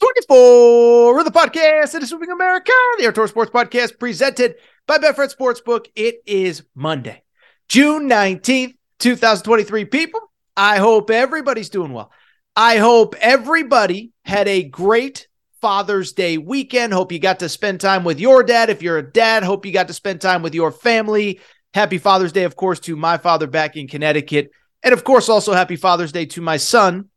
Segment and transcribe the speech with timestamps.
[0.00, 1.94] 724 of the podcast.
[1.94, 4.54] It is Swimming America, the Outdoor Sports Podcast presented
[4.86, 5.88] by Betfred Sportsbook.
[5.94, 7.22] It is Monday,
[7.68, 9.84] June 19th, 2023.
[9.84, 10.20] People,
[10.56, 12.10] I hope everybody's doing well.
[12.56, 15.28] I hope everybody had a great
[15.60, 16.94] Father's Day weekend.
[16.94, 18.70] Hope you got to spend time with your dad.
[18.70, 21.40] If you're a dad, hope you got to spend time with your family.
[21.74, 24.50] Happy Father's Day, of course, to my father back in Connecticut.
[24.82, 27.10] And of course, also happy Father's Day to my son,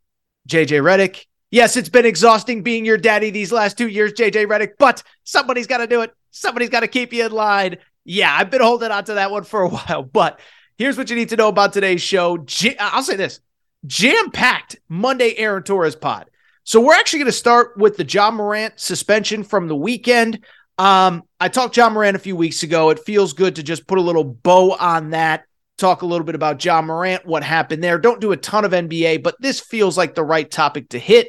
[0.49, 1.27] JJ Redick.
[1.53, 5.67] Yes, it's been exhausting being your daddy these last two years, JJ Redick, but somebody's
[5.67, 6.11] got to do it.
[6.31, 7.77] Somebody's got to keep you in line.
[8.03, 10.39] Yeah, I've been holding on to that one for a while, but
[10.79, 12.43] here's what you need to know about today's show.
[12.79, 13.39] I'll say this
[13.85, 16.27] jam packed Monday Aaron Torres pod.
[16.63, 20.43] So we're actually going to start with the Ja Morant suspension from the weekend.
[20.79, 22.89] Um, I talked Ja Morant a few weeks ago.
[22.89, 25.43] It feels good to just put a little bow on that
[25.77, 27.99] talk a little bit about Ja Morant, what happened there.
[27.99, 31.27] Don't do a ton of NBA, but this feels like the right topic to hit.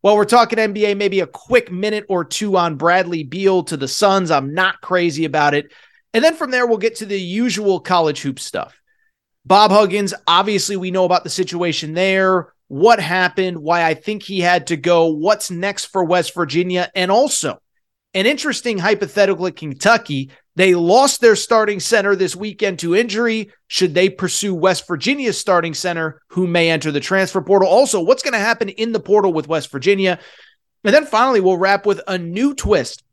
[0.00, 3.88] While we're talking NBA, maybe a quick minute or two on Bradley Beal to the
[3.88, 4.30] Suns.
[4.30, 5.72] I'm not crazy about it.
[6.14, 8.80] And then from there, we'll get to the usual college hoop stuff.
[9.44, 14.40] Bob Huggins, obviously, we know about the situation there, what happened, why I think he
[14.40, 17.60] had to go, what's next for West Virginia, and also
[18.14, 20.30] an interesting hypothetical at Kentucky.
[20.56, 23.52] They lost their starting center this weekend to injury.
[23.68, 27.68] Should they pursue West Virginia's starting center, who may enter the transfer portal?
[27.68, 30.18] Also, what's going to happen in the portal with West Virginia?
[30.82, 33.04] And then finally, we'll wrap with a new twist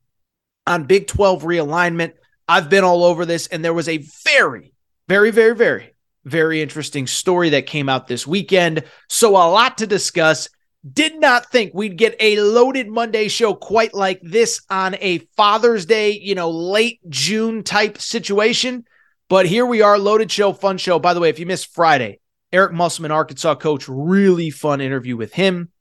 [0.66, 2.14] on Big 12 realignment.
[2.48, 4.74] I've been all over this, and there was a very,
[5.10, 5.94] very, very, very,
[6.24, 8.84] very interesting story that came out this weekend.
[9.10, 10.50] So, a lot to discuss.
[10.92, 15.86] Did not think we'd get a loaded Monday show quite like this on a Father's
[15.86, 18.84] Day, you know, late June type situation.
[19.30, 21.00] But here we are, loaded show, fun show.
[21.00, 22.20] By the way, if you missed Friday,
[22.52, 25.72] Eric Musselman, Arkansas coach, really fun interview with him.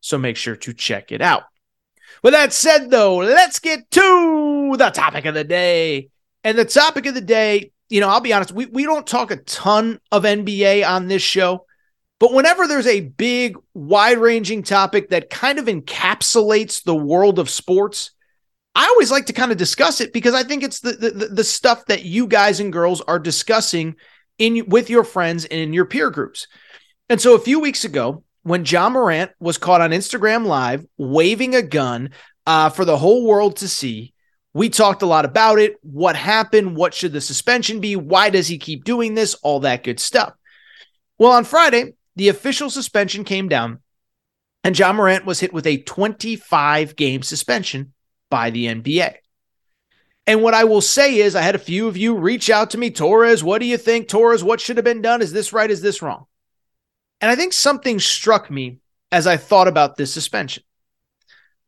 [0.00, 1.44] So make sure to check it out.
[2.22, 6.10] With that said, though, let's get to the topic of the day.
[6.42, 9.30] And the topic of the day, you know, I'll be honest, we, we don't talk
[9.30, 11.64] a ton of NBA on this show.
[12.20, 17.48] But whenever there's a big, wide ranging topic that kind of encapsulates the world of
[17.48, 18.10] sports,
[18.74, 21.44] I always like to kind of discuss it because I think it's the, the, the
[21.44, 23.96] stuff that you guys and girls are discussing
[24.38, 26.46] in with your friends and in your peer groups.
[27.08, 31.54] And so a few weeks ago, when Ja Morant was caught on Instagram Live waving
[31.54, 32.10] a gun
[32.46, 34.14] uh, for the whole world to see,
[34.54, 35.76] we talked a lot about it.
[35.82, 36.76] What happened?
[36.76, 37.96] What should the suspension be?
[37.96, 39.34] Why does he keep doing this?
[39.34, 40.32] All that good stuff.
[41.18, 43.78] Well, on Friday, the official suspension came down,
[44.64, 47.94] and Ja Morant was hit with a 25 game suspension
[48.28, 49.14] by the NBA.
[50.26, 52.78] And what I will say is, I had a few of you reach out to
[52.78, 54.08] me, Torres, what do you think?
[54.08, 55.22] Torres, what should have been done?
[55.22, 55.70] Is this right?
[55.70, 56.26] Is this wrong?
[57.20, 58.80] And I think something struck me
[59.12, 60.64] as I thought about this suspension.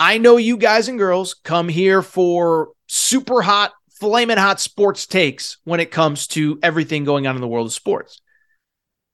[0.01, 5.59] I know you guys and girls come here for super hot, flaming hot sports takes
[5.63, 8.21] when it comes to everything going on in the world of sports.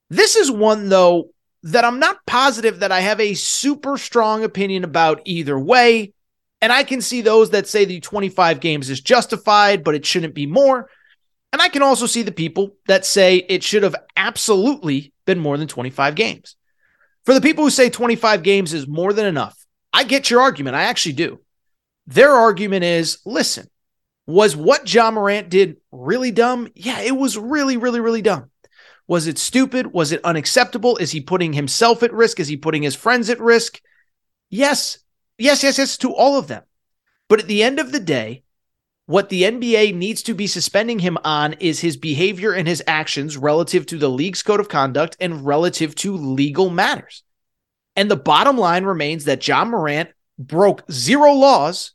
[0.08, 1.30] This is one, though,
[1.66, 6.12] that I'm not positive that I have a super strong opinion about either way.
[6.62, 10.34] And I can see those that say the 25 games is justified, but it shouldn't
[10.34, 10.88] be more.
[11.52, 15.58] And I can also see the people that say it should have absolutely been more
[15.58, 16.54] than 25 games.
[17.24, 19.58] For the people who say 25 games is more than enough,
[19.92, 20.76] I get your argument.
[20.76, 21.40] I actually do.
[22.06, 23.68] Their argument is listen,
[24.24, 26.68] was what Ja Morant did really dumb?
[26.76, 28.50] Yeah, it was really, really, really dumb.
[29.08, 29.92] Was it stupid?
[29.92, 30.96] Was it unacceptable?
[30.96, 32.40] Is he putting himself at risk?
[32.40, 33.80] Is he putting his friends at risk?
[34.50, 34.98] Yes,
[35.38, 36.62] yes, yes, yes, to all of them.
[37.28, 38.42] But at the end of the day,
[39.06, 43.36] what the NBA needs to be suspending him on is his behavior and his actions
[43.36, 47.22] relative to the league's code of conduct and relative to legal matters.
[47.94, 51.92] And the bottom line remains that Ja Morant broke zero laws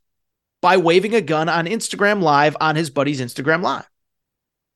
[0.62, 3.90] by waving a gun on Instagram Live on his buddy's Instagram Live.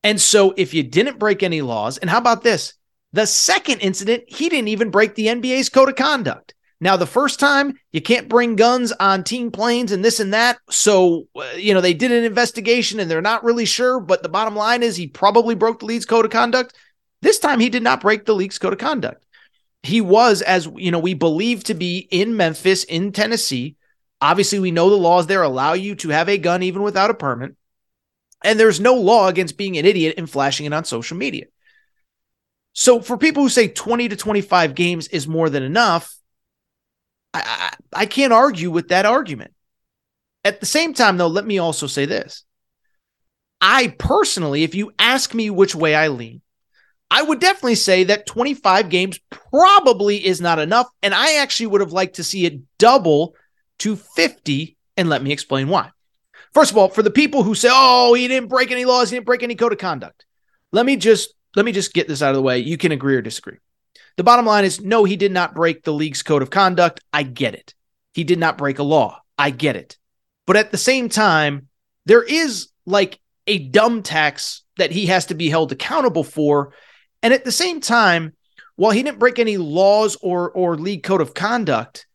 [0.06, 2.76] And so if you didn't break any laws, and how about this?
[3.14, 6.54] The second incident, he didn't even break the NBA's code of conduct.
[6.80, 10.60] Now, the first time, you can't bring guns on team planes and this and that.
[10.70, 14.00] So, uh, you know, they did an investigation and they're not really sure.
[14.00, 16.76] But the bottom line is he probably broke the league's code of conduct.
[17.24, 19.26] This time, he did not break the league's code of conduct.
[19.82, 23.76] He was, as you know, we believe to be in Memphis, in Tennessee.
[24.22, 27.16] Obviously, we know the laws there allow you to have a gun even without a
[27.16, 27.56] permit.
[28.44, 31.46] And there's no law against being an idiot and flashing it on social media.
[32.74, 36.14] So, for people who say 20 to 25 games is more than enough,
[37.34, 39.54] I, I, can't argue with that argument.
[40.44, 42.44] At the same time, though, let me also say this.
[43.60, 46.42] I personally, if you ask me which way I lean,
[47.10, 50.88] I would definitely say that 25 games probably is not enough.
[51.02, 53.36] And I actually would have liked to see it double
[53.80, 54.78] to 50.
[54.98, 55.92] And let me explain why.
[56.56, 59.18] First of all, for the people who say, oh, he didn't break any laws, he
[59.18, 60.26] didn't break any code of conduct.
[60.72, 62.60] Let me just let me just get this out of the way.
[62.60, 63.58] You can agree or disagree.
[64.16, 67.02] The bottom line is no, he did not break the league's code of conduct.
[67.12, 67.74] I get it.
[68.14, 69.22] He did not break a law.
[69.38, 69.98] I get it.
[70.48, 71.68] But at the same time,
[72.06, 76.74] there is like a dumb tax that he has to be held accountable for.
[77.22, 78.32] And at the same time,
[78.78, 82.08] while he didn't break any laws or or league code of conduct,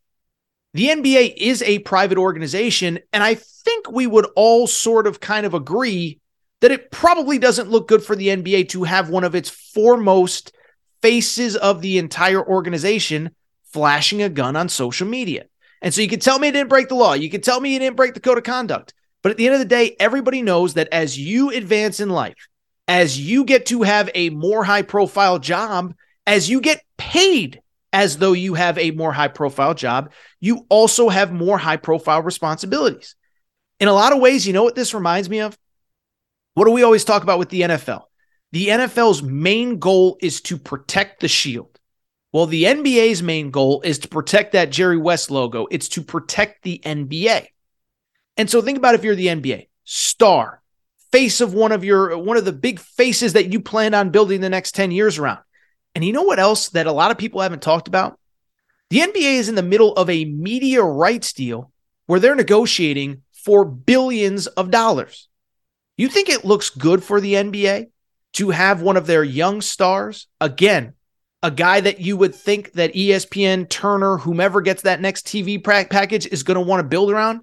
[0.72, 5.46] the NBA is a private organization and I think we would all sort of kind
[5.46, 6.20] of agree
[6.60, 10.52] that it probably doesn't look good for the NBA to have one of its foremost
[11.02, 13.30] faces of the entire organization
[13.72, 15.46] flashing a gun on social media.
[15.82, 17.14] And so you can tell me it didn't break the law.
[17.14, 18.92] You can tell me you didn't break the code of conduct.
[19.22, 22.48] But at the end of the day, everybody knows that as you advance in life,
[22.88, 25.94] as you get to have a more high profile job,
[26.26, 27.60] as you get paid
[27.92, 32.22] as though you have a more high profile job, you also have more high profile
[32.22, 33.16] responsibilities.
[33.78, 35.58] In a lot of ways, you know what this reminds me of?
[36.54, 38.02] What do we always talk about with the NFL?
[38.52, 41.78] The NFL's main goal is to protect the shield.
[42.32, 45.66] Well, the NBA's main goal is to protect that Jerry West logo.
[45.70, 47.46] It's to protect the NBA.
[48.36, 50.62] And so think about if you're the NBA, star,
[51.10, 54.40] face of one of your one of the big faces that you plan on building
[54.40, 55.40] the next 10 years around.
[55.94, 58.18] And you know what else that a lot of people haven't talked about?
[58.90, 61.70] The NBA is in the middle of a media rights deal
[62.06, 65.28] where they're negotiating for billions of dollars.
[65.96, 67.90] You think it looks good for the NBA
[68.34, 70.94] to have one of their young stars, again,
[71.42, 76.26] a guy that you would think that ESPN, Turner, whomever gets that next TV package
[76.26, 77.40] is going to want to build around?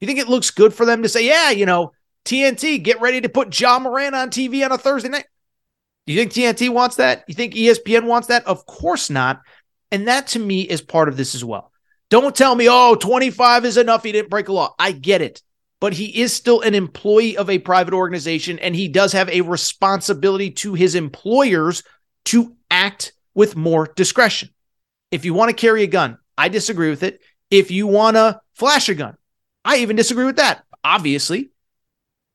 [0.00, 1.92] You think it looks good for them to say, yeah, you know,
[2.24, 5.26] TNT, get ready to put Ja Morant on TV on a Thursday night?
[6.06, 7.24] Do you think TNT wants that?
[7.28, 8.46] You think ESPN wants that?
[8.46, 9.40] Of course not.
[9.92, 11.72] And that to me is part of this as well.
[12.08, 14.02] Don't tell me, oh, 25 is enough.
[14.02, 14.74] He didn't break a law.
[14.78, 15.42] I get it
[15.80, 19.40] but he is still an employee of a private organization and he does have a
[19.40, 21.82] responsibility to his employers
[22.26, 24.50] to act with more discretion.
[25.10, 27.20] If you want to carry a gun, I disagree with it.
[27.50, 29.16] If you want to flash a gun,
[29.64, 31.50] I even disagree with that, obviously.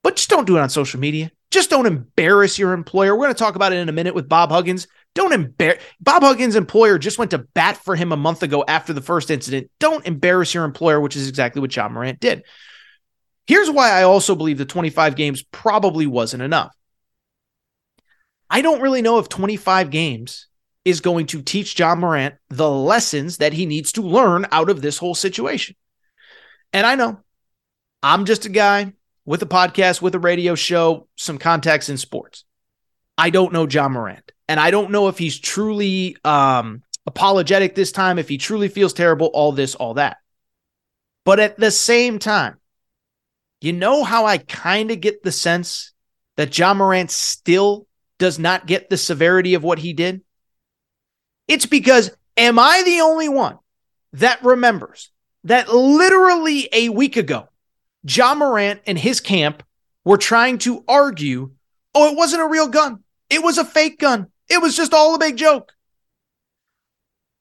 [0.03, 1.31] But just don't do it on social media.
[1.51, 3.15] Just don't embarrass your employer.
[3.15, 4.87] We're going to talk about it in a minute with Bob Huggins.
[5.13, 8.91] Don't embarrass Bob Huggins' employer just went to bat for him a month ago after
[8.91, 9.71] the first incident.
[9.79, 12.43] Don't embarrass your employer, which is exactly what Ja Morant did.
[13.47, 16.75] Here's why I also believe the 25 games probably wasn't enough.
[18.49, 20.47] I don't really know if 25 games
[20.83, 24.81] is going to teach Ja Morant the lessons that he needs to learn out of
[24.81, 25.75] this whole situation.
[26.73, 27.19] And I know
[28.03, 28.93] I'm just a guy
[29.25, 32.45] with a podcast, with a radio show, some contacts in sports.
[33.17, 34.31] I don't know Ja Morant.
[34.47, 38.93] And I don't know if he's truly um, apologetic this time, if he truly feels
[38.93, 40.17] terrible, all this, all that.
[41.23, 42.57] But at the same time,
[43.61, 45.93] you know how I kind of get the sense
[46.35, 47.87] that Ja Morant still
[48.19, 50.21] does not get the severity of what he did?
[51.47, 53.57] It's because am I the only one
[54.13, 55.09] that remembers
[55.45, 57.49] that literally a week ago,
[58.07, 59.63] Ja Morant and his camp
[60.03, 61.51] were trying to argue,
[61.95, 63.03] oh, it wasn't a real gun.
[63.29, 64.27] It was a fake gun.
[64.47, 65.71] It was just all a big joke.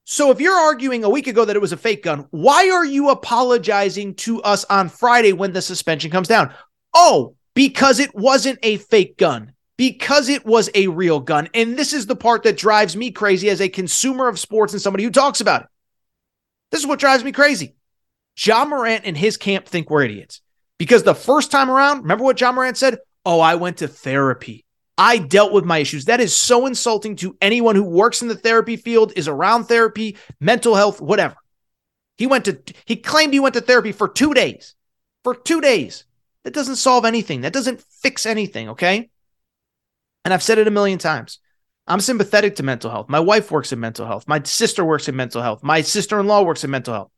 [0.07, 2.85] So if you're arguing a week ago that it was a fake gun, why are
[2.85, 6.53] you apologizing to us on Friday when the suspension comes down?
[6.95, 11.49] Oh, because it wasn't a fake gun, because it was a real gun.
[11.55, 14.81] And this is the part that drives me crazy as a consumer of sports and
[14.81, 15.69] somebody who talks about it.
[16.71, 17.75] This is what drives me crazy.
[18.37, 20.41] Ja Morant and his camp think we're idiots
[20.79, 22.99] because the first time around, remember what Ja Morant said?
[23.25, 24.65] Oh, I went to therapy.
[24.97, 26.05] I dealt with my issues.
[26.05, 30.17] That is so insulting to anyone who works in the therapy field, is around therapy,
[30.41, 31.37] mental health, whatever.
[32.17, 34.75] He went to, he claimed he went to therapy for two days.
[35.25, 36.05] For two days.
[36.45, 37.41] That doesn't solve anything.
[37.41, 39.11] That doesn't fix anything, okay?
[40.25, 41.41] And I've said it a million times.
[41.87, 43.09] I'm sympathetic to mental health.
[43.09, 44.29] My wife works in mental health.
[44.29, 45.63] My sister works in mental health.
[45.63, 47.11] My sister in law works in mental health.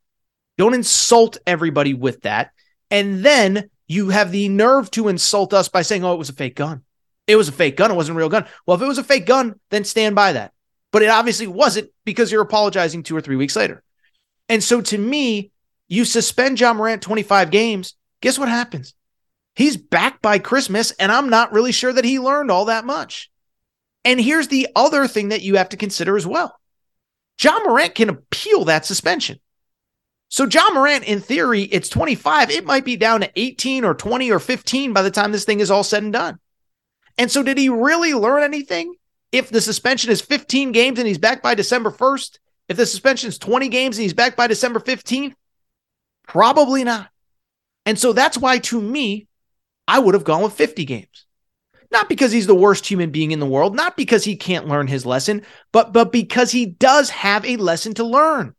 [0.57, 2.51] Don't insult everybody with that.
[2.89, 6.33] And then you have the nerve to insult us by saying, oh, it was a
[6.33, 6.83] fake gun.
[7.25, 7.91] It was a fake gun.
[7.91, 8.45] It wasn't a real gun.
[8.65, 10.53] Well, if it was a fake gun, then stand by that.
[10.91, 13.83] But it obviously wasn't because you're apologizing two or three weeks later.
[14.49, 15.51] And so to me,
[15.87, 17.95] you suspend Ja Morant 25 games.
[18.21, 18.93] Guess what happens?
[19.55, 23.29] He's back by Christmas, and I'm not really sure that he learned all that much.
[24.05, 26.59] And here's the other thing that you have to consider as well
[27.41, 29.39] Ja Morant can appeal that suspension.
[30.29, 32.51] So, Ja Morant, in theory, it's 25.
[32.51, 35.61] It might be down to 18 or 20 or 15 by the time this thing
[35.61, 36.39] is all said and done.
[37.17, 38.93] And so, did he really learn anything?
[39.31, 43.29] If the suspension is 15 games and he's back by December 1st, if the suspension
[43.29, 45.33] is 20 games and he's back by December 15th,
[46.27, 47.09] probably not.
[47.85, 49.27] And so that's why, to me,
[49.87, 51.25] I would have gone with 50 games.
[51.89, 54.87] Not because he's the worst human being in the world, not because he can't learn
[54.87, 58.53] his lesson, but, but because he does have a lesson to learn.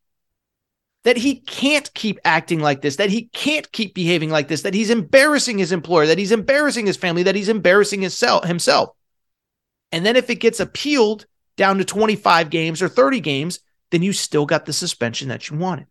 [1.09, 4.75] That he can't keep acting like this, that he can't keep behaving like this, that
[4.75, 8.91] he's embarrassing his employer, that he's embarrassing his family, that he's embarrassing himself.
[9.91, 11.25] And then if it gets appealed
[11.57, 13.61] down to 25 games or 30 games,
[13.91, 15.87] then you still got the suspension that you wanted.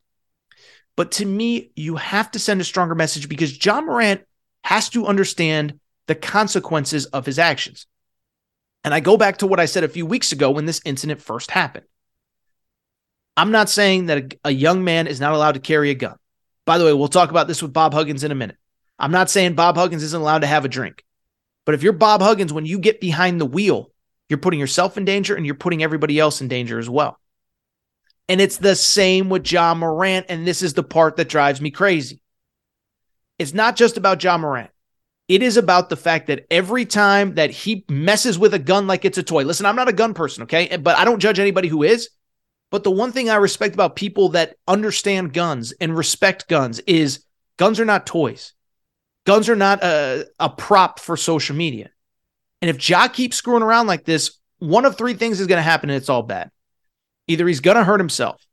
[0.96, 4.22] But to me, you have to send a stronger message because Ja Morant
[4.66, 7.88] has to understand the consequences of his actions.
[8.84, 11.24] And I go back to what I said a few weeks ago when this incident
[11.24, 11.86] first happened.
[13.38, 16.18] I'm not saying that a, a, young man is not allowed to carry a gun.
[16.66, 18.58] By the way, we'll talk about this with Bob Huggins in a minute.
[18.98, 21.06] I'm not saying Bob Huggins isn't allowed to have a drink.
[21.64, 23.92] But if you're Bob Huggins, when you get behind the wheel,
[24.28, 27.20] you're putting yourself in danger and you're putting everybody else in danger as well.
[28.28, 30.26] And it's the same with Ja Morant.
[30.30, 32.22] And this is the part that drives me crazy.
[33.38, 34.72] It's not just about Ja Morant.
[35.28, 39.06] It is about the fact that every time that he messes with a gun like
[39.06, 39.44] it's a toy.
[39.44, 40.76] Listen, I'm not a gun person, okay?
[40.78, 42.10] But I don't judge anybody who is.
[42.70, 47.24] But the one thing I respect about people that understand guns and respect guns is
[47.58, 48.54] guns are not toys.
[49.26, 51.90] Guns are not a, a prop for social media.
[52.62, 55.64] And if Ja keeps screwing around like this, one of three things is going to
[55.64, 56.52] happen and it's all bad.
[57.28, 58.46] Either he's going to hurt himself,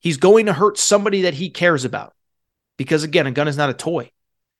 [0.00, 2.14] he's going to hurt somebody that he cares about,
[2.76, 4.10] because again, a gun is not a toy.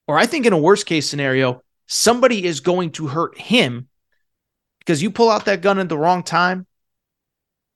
[0.06, 3.88] Or I think in a worst case scenario, somebody is going to hurt him
[4.80, 6.66] because you pull out that gun at the wrong time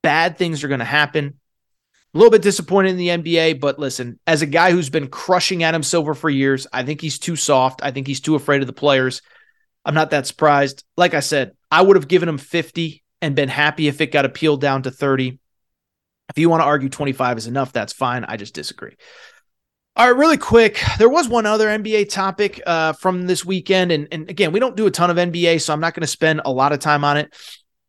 [0.05, 1.39] bad things are going to happen.
[2.13, 5.63] A little bit disappointed in the NBA, but listen, as a guy who's been crushing
[5.63, 7.81] Adam Silver for years, I think he's too soft.
[7.83, 9.21] I think he's too afraid of the players.
[9.83, 10.83] I'm not that surprised.
[10.95, 14.25] Like I said, I would have given him 50 and been happy if it got
[14.25, 15.39] appealed down to 30.
[16.29, 18.23] If you want to argue 25 is enough, that's fine.
[18.23, 18.95] I just disagree.
[19.97, 20.81] All right, really quick.
[20.97, 23.91] There was one other NBA topic uh, from this weekend.
[23.91, 26.07] And, and again, we don't do a ton of NBA, so I'm not going to
[26.07, 27.33] spend a lot of time on it.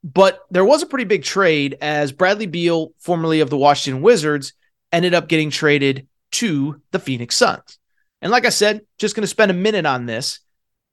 [0.07, 4.53] But there was a pretty big trade as Bradley Beal, formerly of the Washington Wizards,
[4.93, 7.79] ended up getting traded to the Phoenix Suns.
[8.23, 10.39] And like I said, just going to spend a minute on this.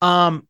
[0.02, 0.48] Um,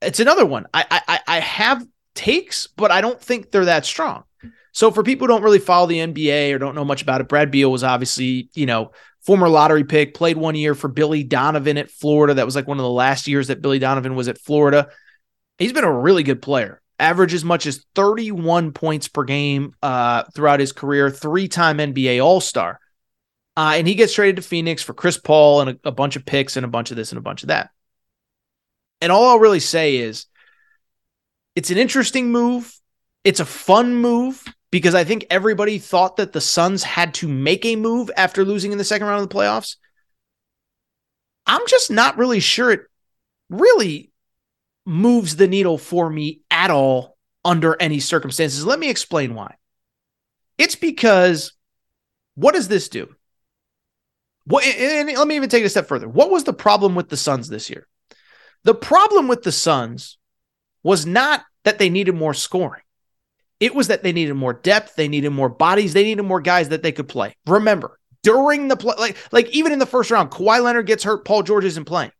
[0.00, 0.66] it's another one.
[0.72, 4.24] I, I I have takes, but I don't think they're that strong.
[4.72, 7.28] So for people who don't really follow the NBA or don't know much about it,
[7.28, 11.76] Brad Beal was obviously, you know, former lottery pick, played one year for Billy Donovan
[11.76, 12.34] at Florida.
[12.34, 14.88] That was like one of the last years that Billy Donovan was at Florida
[15.58, 16.80] he's been a really good player.
[16.98, 22.24] Average as much as 31 points per game uh, throughout his career, three time NBA
[22.24, 22.80] All Star.
[23.56, 26.24] Uh, and he gets traded to Phoenix for Chris Paul and a, a bunch of
[26.24, 27.70] picks and a bunch of this and a bunch of that.
[29.00, 30.26] And all I'll really say is
[31.54, 32.72] it's an interesting move.
[33.24, 37.64] It's a fun move because I think everybody thought that the Suns had to make
[37.64, 39.76] a move after losing in the second round of the playoffs.
[41.46, 42.82] I'm just not really sure it
[43.48, 44.07] really
[44.88, 48.64] moves the needle for me at all under any circumstances.
[48.64, 49.54] Let me explain why.
[50.56, 51.52] It's because
[52.34, 53.14] what does this do?
[54.44, 56.08] What, and let me even take it a step further.
[56.08, 57.86] What was the problem with the Suns this year?
[58.64, 60.16] The problem with the Suns
[60.82, 62.82] was not that they needed more scoring.
[63.60, 66.70] It was that they needed more depth, they needed more bodies, they needed more guys
[66.70, 67.34] that they could play.
[67.46, 71.24] Remember, during the play, like, like even in the first round, Kawhi Leonard gets hurt,
[71.24, 72.12] Paul George isn't playing.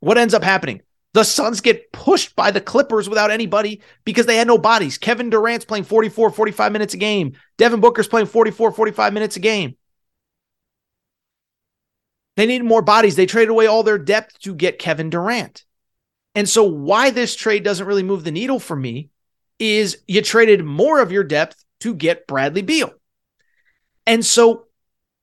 [0.00, 0.82] What ends up happening?
[1.14, 4.98] The Suns get pushed by the Clippers without anybody because they had no bodies.
[4.98, 7.34] Kevin Durant's playing 44, 45 minutes a game.
[7.56, 9.76] Devin Booker's playing 44, 45 minutes a game.
[12.36, 13.14] They needed more bodies.
[13.14, 15.64] They traded away all their depth to get Kevin Durant.
[16.34, 19.10] And so, why this trade doesn't really move the needle for me
[19.60, 22.92] is you traded more of your depth to get Bradley Beal.
[24.04, 24.66] And so,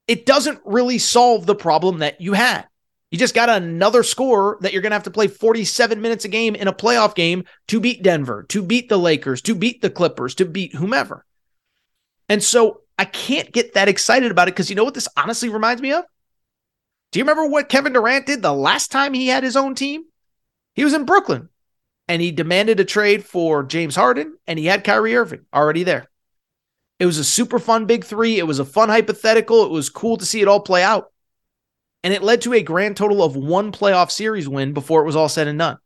[0.08, 2.66] it doesn't really solve the problem that you had.
[3.12, 6.30] You just got another scorer that you're going to have to play 47 minutes a
[6.30, 9.90] game in a playoff game to beat Denver, to beat the Lakers, to beat the
[9.90, 11.26] Clippers, to beat whomever.
[12.30, 15.50] And so I can't get that excited about it because you know what this honestly
[15.50, 16.06] reminds me of?
[17.12, 20.06] Do you remember what Kevin Durant did the last time he had his own team?
[20.74, 21.50] He was in Brooklyn
[22.08, 26.10] and he demanded a trade for James Harden and he had Kyrie Irving already there.
[26.98, 28.40] It was a super fun big three.
[28.40, 29.66] It was a fun hypothetical.
[29.66, 31.11] It was cool to see it all play out
[32.04, 35.16] and it led to a grand total of one playoff series win before it was
[35.16, 35.78] all said and done.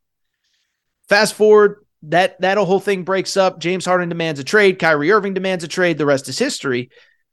[1.08, 3.60] Fast forward, that that whole thing breaks up.
[3.60, 4.80] James Harden demands a trade.
[4.80, 5.98] Kyrie Irving demands a trade.
[5.98, 6.90] The rest is history.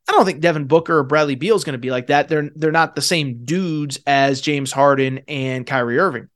[0.08, 2.28] I don't think Devin Booker or Bradley Beal is going to be like that.
[2.28, 6.28] They're they're not the same dudes as James Harden and Kyrie Irving.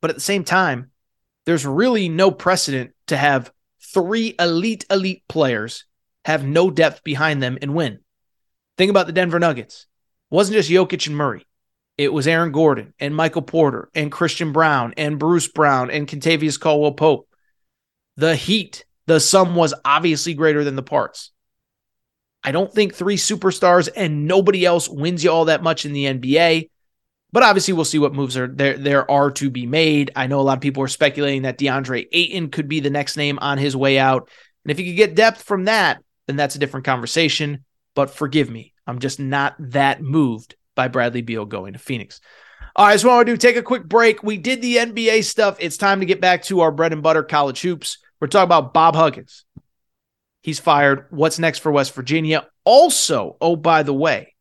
[0.00, 0.90] But at the same time,
[1.44, 3.52] there's really no precedent to have
[3.92, 5.84] three elite elite players
[6.24, 8.00] have no depth behind them and win.
[8.78, 9.86] Think about the Denver Nuggets.
[10.34, 11.46] Wasn't just Jokic and Murray.
[11.96, 16.58] It was Aaron Gordon and Michael Porter and Christian Braun and Bruce Brown and Kentavious
[16.58, 17.28] Caldwell Pope.
[18.16, 21.30] The Heat, the sum was obviously greater than the parts.
[22.42, 26.06] I don't think three superstars and nobody else wins you all that much in the
[26.06, 26.68] NBA.
[27.30, 30.10] But obviously, we'll see what moves are there there are to be made.
[30.16, 33.16] I know a lot of people are speculating that DeAndre Ayton could be the next
[33.16, 34.28] name on his way out.
[34.64, 37.64] And if you could get depth from that, then that's a different conversation.
[37.94, 42.20] But forgive me, I'm just not that moved by Bradley Beal going to Phoenix.
[42.76, 44.22] All right, so what I want to do, take a quick break.
[44.22, 45.56] We did the NBA stuff.
[45.60, 47.98] It's time to get back to our bread and butter college hoops.
[48.20, 49.44] We're talking about Bob Huggins.
[50.42, 51.06] He's fired.
[51.10, 52.48] What's next for West Virginia?
[52.64, 54.34] Also, oh, by the way,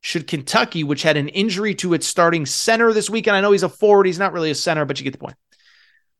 [0.00, 3.62] should Kentucky, which had an injury to its starting center this weekend, I know he's
[3.62, 5.36] a forward, he's not really a center, but you get the point.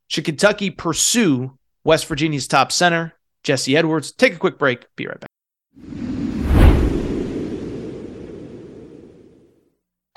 [0.08, 3.14] Should Kentucky pursue West Virginia's top center,
[3.44, 4.12] Jesse Edwards?
[4.12, 4.84] Take a quick break.
[4.96, 5.27] Be right back.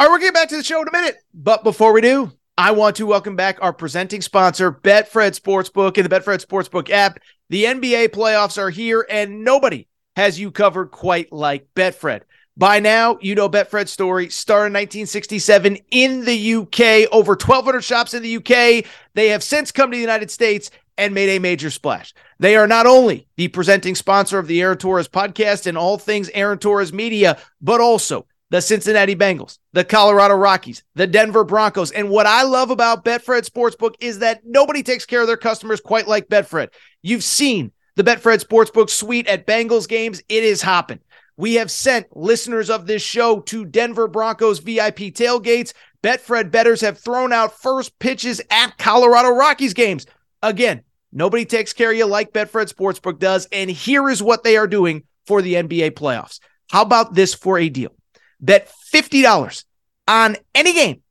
[0.01, 1.17] All right, we're getting back to the show in a minute.
[1.31, 6.09] But before we do, I want to welcome back our presenting sponsor, Betfred Sportsbook and
[6.09, 7.19] the Betfred Sportsbook app.
[7.49, 12.21] The NBA playoffs are here, and nobody has you covered quite like Betfred.
[12.57, 14.31] By now, you know Betfred's story.
[14.31, 18.83] Started in 1967 in the UK, over 1,200 shops in the UK.
[19.13, 22.11] They have since come to the United States and made a major splash.
[22.39, 26.31] They are not only the presenting sponsor of the Aaron Torres podcast and all things
[26.33, 31.91] Aaron Torres media, but also the Cincinnati Bengals, the Colorado Rockies, the Denver Broncos.
[31.91, 35.79] And what I love about Betfred Sportsbook is that nobody takes care of their customers
[35.79, 36.67] quite like Betfred.
[37.01, 40.99] You've seen the Betfred Sportsbook suite at Bengals games, it is hopping.
[41.37, 45.71] We have sent listeners of this show to Denver Broncos VIP tailgates.
[46.03, 50.05] Betfred betters have thrown out first pitches at Colorado Rockies games.
[50.43, 50.81] Again,
[51.13, 53.47] nobody takes care of you like Betfred Sportsbook does.
[53.53, 56.41] And here is what they are doing for the NBA playoffs.
[56.69, 57.95] How about this for a deal?
[58.41, 59.63] Bet $50
[60.07, 61.01] on any game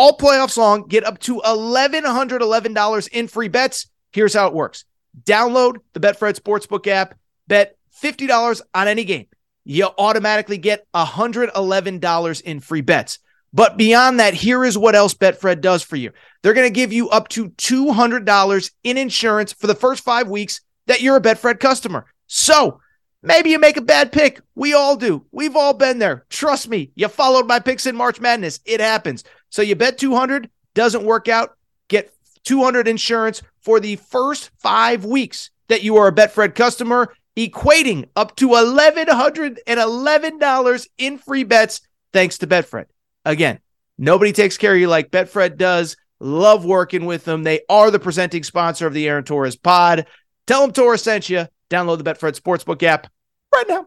[0.00, 0.86] all playoffs long.
[0.88, 3.90] Get up to $1,111 in free bets.
[4.12, 4.84] Here's how it works
[5.24, 9.26] download the Betfred Sportsbook app, bet $50 on any game.
[9.64, 13.18] You automatically get $111 in free bets.
[13.52, 16.12] But beyond that, here is what else Betfred does for you.
[16.42, 20.60] They're going to give you up to $200 in insurance for the first five weeks
[20.86, 22.06] that you're a Betfred customer.
[22.26, 22.80] So
[23.22, 24.40] Maybe you make a bad pick.
[24.54, 25.26] We all do.
[25.30, 26.24] We've all been there.
[26.30, 26.90] Trust me.
[26.94, 28.60] You followed my picks in March Madness.
[28.64, 29.24] It happens.
[29.50, 31.54] So you bet 200, doesn't work out.
[31.88, 38.08] Get 200 insurance for the first five weeks that you are a Betfred customer, equating
[38.16, 42.86] up to $1,111 in free bets thanks to Betfred.
[43.24, 43.60] Again,
[43.98, 45.96] nobody takes care of you like Betfred does.
[46.18, 47.44] Love working with them.
[47.44, 50.06] They are the presenting sponsor of the Aaron Torres pod.
[50.46, 51.46] Tell them Torres sent you.
[51.70, 53.06] Download the Betfred Sportsbook app
[53.54, 53.86] right now.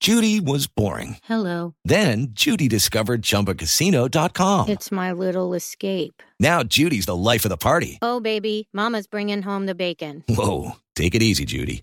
[0.00, 1.18] Judy was boring.
[1.24, 1.74] Hello.
[1.84, 4.70] Then Judy discovered chumbacasino.com.
[4.70, 6.22] It's my little escape.
[6.38, 7.98] Now Judy's the life of the party.
[8.00, 10.24] Oh, baby, Mama's bringing home the bacon.
[10.26, 10.76] Whoa.
[10.96, 11.82] Take it easy, Judy.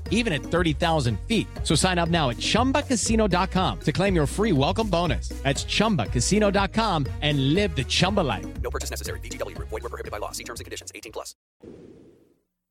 [0.11, 1.47] even at 30,000 feet.
[1.63, 5.29] So sign up now at ChumbaCasino.com to claim your free welcome bonus.
[5.41, 8.45] That's ChumbaCasino.com and live the Chumba life.
[8.61, 9.19] No purchase necessary.
[9.21, 9.57] VGW.
[9.57, 10.31] Void were prohibited by law.
[10.31, 10.91] See terms and conditions.
[10.93, 11.33] 18 plus.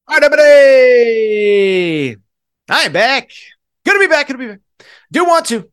[0.07, 2.17] All right, everybody.
[2.69, 3.31] I'm back.
[3.85, 4.27] Good to be back.
[4.27, 4.61] Good to be back.
[5.11, 5.69] Do want to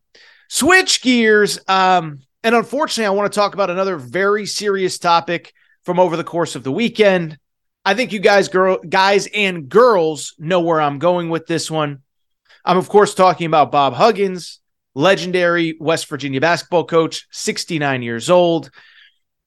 [0.48, 1.60] switch gears.
[1.68, 5.54] Um, and unfortunately, I want to talk about another very serious topic
[5.84, 7.38] from over the course of the weekend.
[7.88, 12.02] I think you guys, girl, guys and girls, know where I'm going with this one.
[12.66, 14.60] I'm of course talking about Bob Huggins,
[14.94, 18.72] legendary West Virginia basketball coach, 69 years old.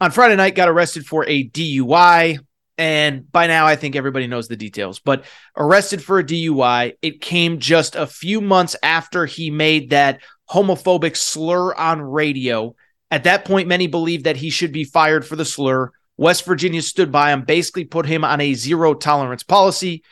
[0.01, 2.39] On Friday night, got arrested for a DUI.
[2.79, 6.95] And by now, I think everybody knows the details, but arrested for a DUI.
[7.03, 12.75] It came just a few months after he made that homophobic slur on radio.
[13.11, 15.93] At that point, many believed that he should be fired for the slur.
[16.21, 20.05] West Virginia stood by him, basically put him on a zero tolerance policy.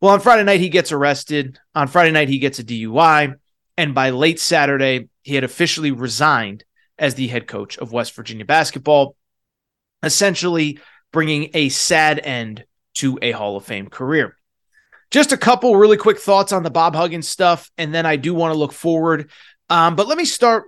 [0.00, 1.60] Well, on Friday night, he gets arrested.
[1.76, 3.36] On Friday night, he gets a DUI.
[3.76, 6.64] And by late Saturday, he had officially resigned
[6.98, 9.14] as the head coach of West Virginia basketball,
[10.02, 10.80] essentially
[11.12, 12.64] bringing a sad end
[12.94, 14.36] to a Hall of Fame career.
[15.12, 18.34] Just a couple really quick thoughts on the Bob Huggins stuff, and then I do
[18.34, 19.30] want to look forward.
[19.70, 20.64] Um, but let me start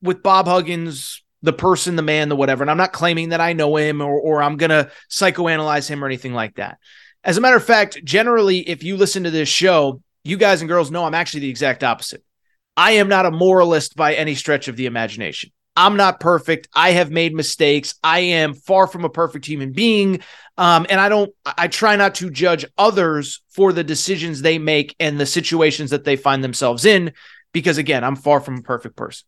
[0.00, 2.62] with Bob Huggins the person, the man, the whatever.
[2.62, 6.02] And I'm not claiming that I know him or, or I'm going to psychoanalyze him
[6.02, 6.78] or anything like that.
[7.22, 10.68] As a matter of fact, generally, if you listen to this show, you guys and
[10.68, 12.24] girls know I'm actually the exact opposite.
[12.76, 15.50] I am not a moralist by any stretch of the imagination.
[15.76, 16.68] I'm not perfect.
[16.74, 17.94] I have made mistakes.
[18.02, 20.20] I am far from a perfect human being.
[20.56, 24.96] Um, and I don't, I try not to judge others for the decisions they make
[24.98, 27.12] and the situations that they find themselves in,
[27.52, 29.24] because again, I'm far from a perfect person.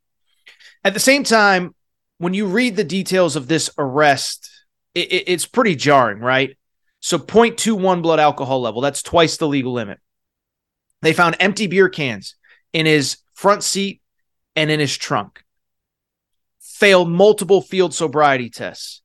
[0.83, 1.75] At the same time,
[2.21, 4.51] when you read the details of this arrest,
[4.95, 6.55] it, it, it's pretty jarring, right?
[7.01, 9.99] So 0.21 blood alcohol level, that's twice the legal limit.
[11.01, 12.35] They found empty beer cans
[12.75, 14.03] in his front seat
[14.55, 15.43] and in his trunk.
[16.61, 19.01] Failed multiple field sobriety tests.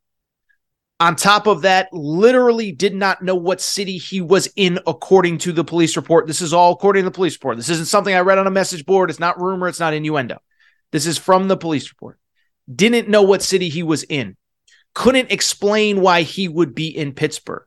[0.99, 5.53] On top of that, literally did not know what city he was in according to
[5.53, 6.27] the police report.
[6.27, 7.55] This is all according to the police report.
[7.55, 9.09] This isn't something I read on a message board.
[9.09, 10.39] It's not rumor, it's not innuendo.
[10.91, 12.19] This is from the police report
[12.73, 14.35] didn't know what city he was in,
[14.93, 17.65] couldn't explain why he would be in Pittsburgh.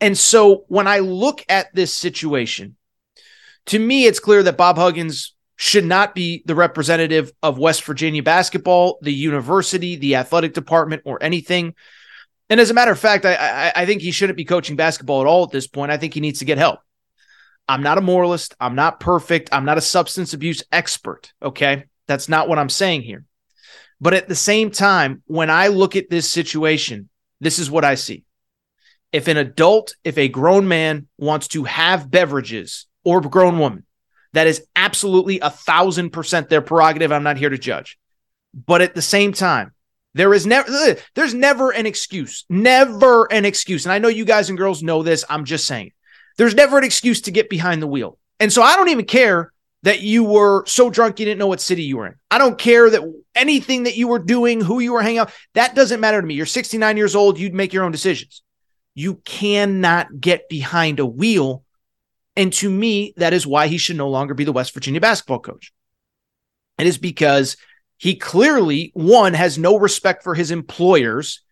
[0.00, 2.76] And so when I look at this situation,
[3.66, 8.22] to me, it's clear that Bob Huggins should not be the representative of West Virginia
[8.22, 11.74] basketball, the university, the athletic department, or anything.
[12.50, 15.20] And as a matter of fact, I, I, I think he shouldn't be coaching basketball
[15.20, 15.92] at all at this point.
[15.92, 16.80] I think he needs to get help.
[17.68, 18.56] I'm not a moralist.
[18.58, 19.50] I'm not perfect.
[19.52, 21.32] I'm not a substance abuse expert.
[21.40, 21.84] Okay.
[22.08, 23.24] That's not what I'm saying here.
[24.02, 27.08] But at the same time, when I look at this situation,
[27.40, 28.24] this is what I see.
[29.12, 33.86] If an adult, if a grown man wants to have beverages or grown woman,
[34.32, 37.12] that is absolutely a thousand percent their prerogative.
[37.12, 37.96] I'm not here to judge.
[38.52, 39.70] But at the same time,
[40.14, 42.44] there is never there's never an excuse.
[42.48, 43.86] Never an excuse.
[43.86, 45.24] And I know you guys and girls know this.
[45.30, 45.92] I'm just saying.
[46.38, 48.18] There's never an excuse to get behind the wheel.
[48.40, 51.60] And so I don't even care that you were so drunk you didn't know what
[51.60, 52.14] city you were in.
[52.30, 53.02] I don't care that
[53.34, 56.34] anything that you were doing, who you were hanging out, that doesn't matter to me.
[56.34, 58.42] You're 69 years old, you'd make your own decisions.
[58.94, 61.64] You cannot get behind a wheel.
[62.36, 65.40] And to me, that is why he should no longer be the West Virginia basketball
[65.40, 65.72] coach.
[66.78, 67.56] It is because
[67.98, 71.42] he clearly, one, has no respect for his employers.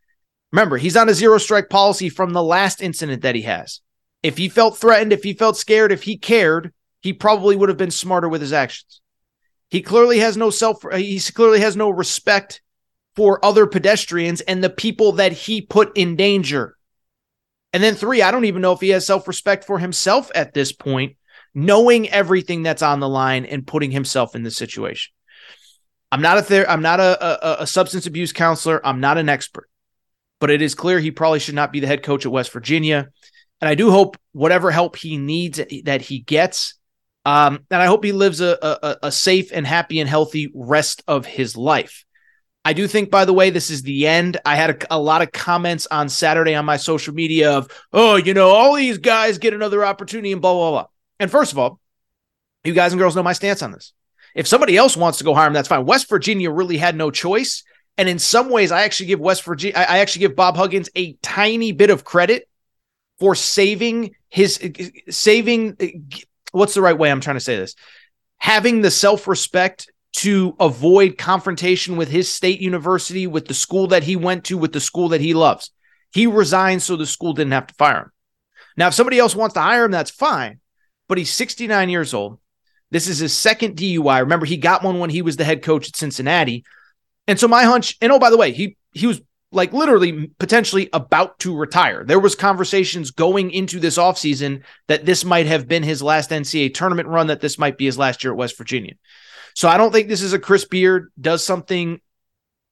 [0.52, 3.80] Remember, he's on a zero strike policy from the last incident that he has.
[4.22, 7.78] If he felt threatened, if he felt scared, if he cared, he probably would have
[7.78, 9.00] been smarter with his actions.
[9.68, 12.60] He clearly has no self, he clearly has no respect
[13.16, 16.76] for other pedestrians and the people that he put in danger.
[17.72, 20.54] And then three, I don't even know if he has self respect for himself at
[20.54, 21.16] this point,
[21.54, 25.12] knowing everything that's on the line and putting himself in this situation.
[26.12, 28.84] I'm not a ther- I'm not a, a, a substance abuse counselor.
[28.84, 29.68] I'm not an expert,
[30.40, 33.08] but it is clear he probably should not be the head coach at West Virginia.
[33.60, 36.74] And I do hope whatever help he needs that he gets,
[37.24, 41.02] um, and I hope he lives a, a, a safe and happy and healthy rest
[41.06, 42.04] of his life.
[42.64, 44.38] I do think, by the way, this is the end.
[44.44, 48.16] I had a, a, lot of comments on Saturday on my social media of, oh,
[48.16, 50.87] you know, all these guys get another opportunity and blah, blah, blah.
[51.18, 51.80] And first of all,
[52.64, 53.94] you guys and girls know my stance on this.
[54.35, 55.87] If somebody else wants to go hire him, that's fine.
[55.87, 57.64] West Virginia really had no choice.
[57.96, 61.14] And in some ways, I actually give West Virginia, I actually give Bob Huggins a
[61.22, 62.48] tiny bit of credit
[63.18, 64.61] for saving his,
[65.09, 65.76] saving,
[66.52, 67.74] what's the right way I'm trying to say this?
[68.38, 74.02] Having the self respect to avoid confrontation with his state university, with the school that
[74.02, 75.70] he went to, with the school that he loves.
[76.12, 78.12] He resigned so the school didn't have to fire him.
[78.76, 80.60] Now, if somebody else wants to hire him, that's fine.
[81.08, 82.38] But he's 69 years old.
[82.90, 84.20] This is his second DUI.
[84.20, 86.64] Remember, he got one when he was the head coach at Cincinnati.
[87.28, 89.20] And so my hunch, and oh, by the way, he he was
[89.52, 92.04] like literally potentially about to retire.
[92.04, 96.72] There was conversations going into this offseason that this might have been his last NCAA
[96.72, 98.94] tournament run, that this might be his last year at West Virginia.
[99.54, 102.00] So I don't think this is a Chris Beard does something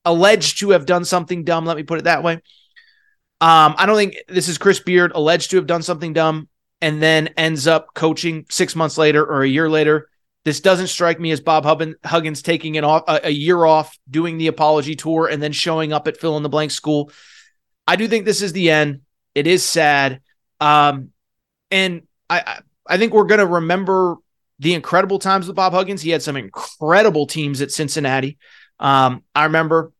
[0.04, 1.64] alleged to have done something dumb.
[1.64, 2.34] Let me put it that way.
[3.40, 6.48] Um, I don't think this is Chris Beard alleged to have done something dumb
[6.80, 10.08] and then ends up coaching six months later or a year later.
[10.48, 11.66] This doesn't strike me as Bob
[12.02, 16.08] Huggins taking an off, a, year off, doing the apology tour, and then showing up
[16.08, 17.12] at fill in the blank school.
[17.86, 19.02] I do think this is the end.
[19.34, 20.22] It is sad,
[20.58, 21.10] um,
[21.70, 24.16] and I I think we're going to remember
[24.58, 26.00] the incredible times with Bob Huggins.
[26.00, 28.38] He had some incredible teams at Cincinnati.
[28.80, 29.92] Um, I remember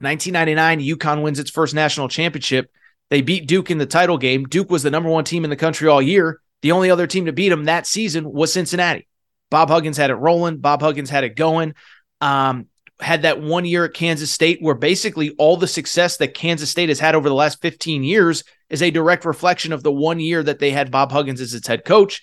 [0.00, 2.68] 1999, UConn wins its first national championship.
[3.10, 4.42] They beat Duke in the title game.
[4.42, 6.40] Duke was the number one team in the country all year.
[6.62, 9.06] The only other team to beat them that season was Cincinnati.
[9.52, 10.56] Bob Huggins had it rolling.
[10.56, 11.74] Bob Huggins had it going.
[12.22, 16.70] Um, had that one year at Kansas State where basically all the success that Kansas
[16.70, 20.20] State has had over the last 15 years is a direct reflection of the one
[20.20, 22.22] year that they had Bob Huggins as its head coach.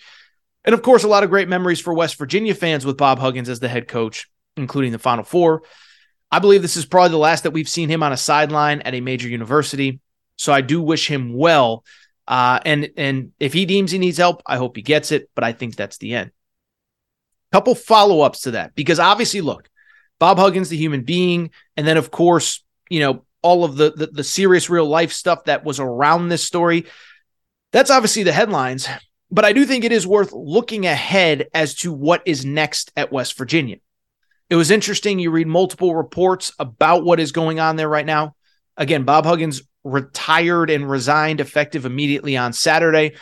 [0.65, 3.47] And of course, a lot of great memories for West Virginia fans with Bob Huggins
[3.47, 5.61] as the head coach, including the Final Four.
[6.31, 8.95] I believe this is probably the last that we've seen him on a sideline at
[8.95, 9.99] a major university.
[10.37, 11.83] So I do wish him well.
[12.27, 15.29] Uh, and and if he deems he needs help, I hope he gets it.
[15.35, 16.31] But I think that's the end.
[17.51, 19.69] Couple follow ups to that because obviously, look,
[20.19, 24.07] Bob Huggins, the human being, and then of course, you know all of the, the
[24.07, 26.85] the serious real life stuff that was around this story.
[27.71, 28.87] That's obviously the headlines.
[29.31, 33.11] But I do think it is worth looking ahead as to what is next at
[33.11, 33.77] West Virginia.
[34.49, 35.19] It was interesting.
[35.19, 38.35] You read multiple reports about what is going on there right now.
[38.75, 43.15] Again, Bob Huggins retired and resigned effective immediately on Saturday.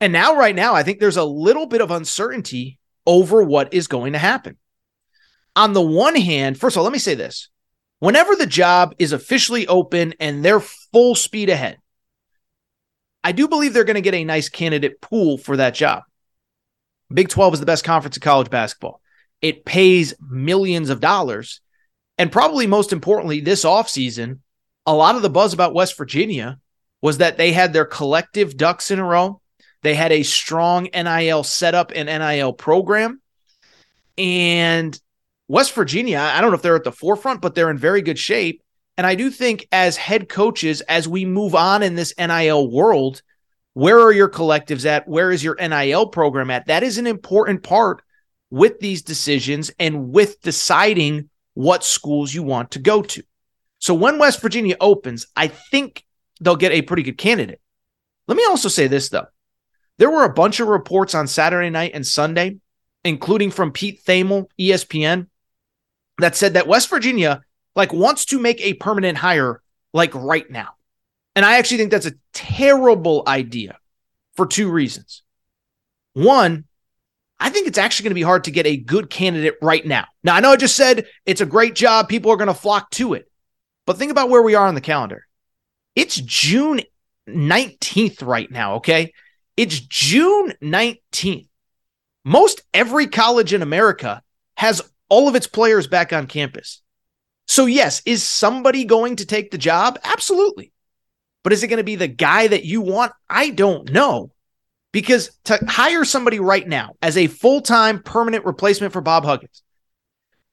[0.00, 3.88] And now, right now, I think there's a little bit of uncertainty over what is
[3.88, 4.56] going to happen.
[5.54, 7.48] On the one hand, first of all, let me say this
[7.98, 11.78] whenever the job is officially open and they're full speed ahead,
[13.24, 16.02] I do believe they're going to get a nice candidate pool for that job.
[17.12, 19.00] Big 12 is the best conference in college basketball.
[19.40, 21.60] It pays millions of dollars.
[22.16, 24.38] And probably most importantly, this offseason,
[24.86, 26.58] a lot of the buzz about West Virginia
[27.02, 29.41] was that they had their collective ducks in a row.
[29.82, 33.20] They had a strong NIL setup and NIL program.
[34.16, 34.98] And
[35.48, 38.18] West Virginia, I don't know if they're at the forefront, but they're in very good
[38.18, 38.62] shape.
[38.96, 43.22] And I do think as head coaches, as we move on in this NIL world,
[43.74, 45.08] where are your collectives at?
[45.08, 46.66] Where is your NIL program at?
[46.66, 48.02] That is an important part
[48.50, 53.22] with these decisions and with deciding what schools you want to go to.
[53.78, 56.04] So when West Virginia opens, I think
[56.40, 57.60] they'll get a pretty good candidate.
[58.28, 59.26] Let me also say this, though.
[60.02, 62.56] There were a bunch of reports on Saturday night and Sunday,
[63.04, 65.28] including from Pete Thamel, ESPN,
[66.18, 67.42] that said that West Virginia
[67.76, 69.62] like wants to make a permanent hire
[69.92, 70.70] like right now.
[71.36, 73.78] And I actually think that's a terrible idea
[74.34, 75.22] for two reasons.
[76.14, 76.64] One,
[77.38, 80.08] I think it's actually going to be hard to get a good candidate right now.
[80.24, 82.90] Now, I know I just said it's a great job, people are going to flock
[82.90, 83.30] to it.
[83.86, 85.28] But think about where we are on the calendar.
[85.94, 86.80] It's June
[87.28, 89.12] 19th right now, okay?
[89.56, 91.48] It's June 19th.
[92.24, 94.22] Most every college in America
[94.56, 96.80] has all of its players back on campus.
[97.48, 99.98] So, yes, is somebody going to take the job?
[100.04, 100.72] Absolutely.
[101.42, 103.12] But is it going to be the guy that you want?
[103.28, 104.30] I don't know.
[104.92, 109.62] Because to hire somebody right now as a full time permanent replacement for Bob Huggins,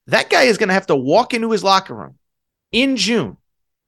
[0.08, 2.16] that guy is going to have to walk into his locker room
[2.72, 3.38] in June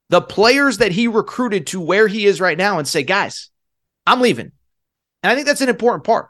[0.10, 3.50] the players that he recruited to where he is right now and say, guys,
[4.06, 4.52] I'm leaving.
[5.24, 6.30] And I think that's an important part.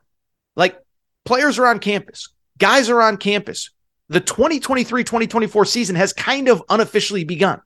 [0.55, 0.77] Like
[1.25, 3.69] players are on campus, guys are on campus.
[4.09, 7.61] The 2023 2024 season has kind of unofficially begun.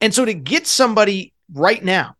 [0.00, 2.16] And so to get somebody right now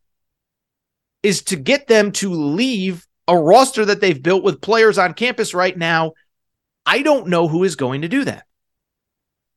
[1.22, 5.54] is to get them to leave a roster that they've built with players on campus
[5.54, 6.12] right now.
[6.84, 8.44] I don't know who is going to do that.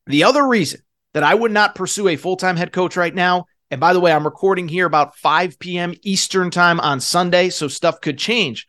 [0.06, 0.80] The other reason
[1.12, 3.98] that I would not pursue a full time head coach right now, and by the
[3.98, 5.94] way, I'm recording here about 5 p.m.
[6.02, 8.68] Eastern time on Sunday, so stuff could change.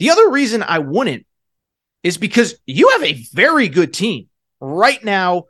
[0.00, 1.24] The other reason I wouldn't
[2.02, 4.28] is because you have a very good team
[4.60, 5.44] right now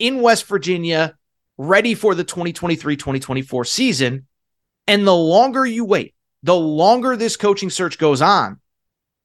[0.00, 1.16] in West Virginia,
[1.58, 4.26] ready for the 2023 2024 season.
[4.88, 8.58] And the longer you wait, the longer this coaching search goes on,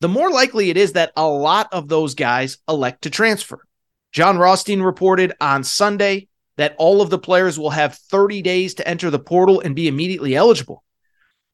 [0.02, 3.66] the more likely it is that a lot of those guys elect to transfer.
[4.12, 8.88] Jon Rothstein reported on Sunday that all of the players will have 30 days to
[8.88, 10.84] enter the portal and be immediately eligible.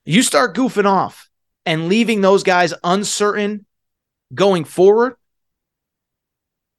[0.06, 1.30] You start goofing off
[1.66, 3.66] and leaving those guys uncertain
[4.34, 5.16] going forward,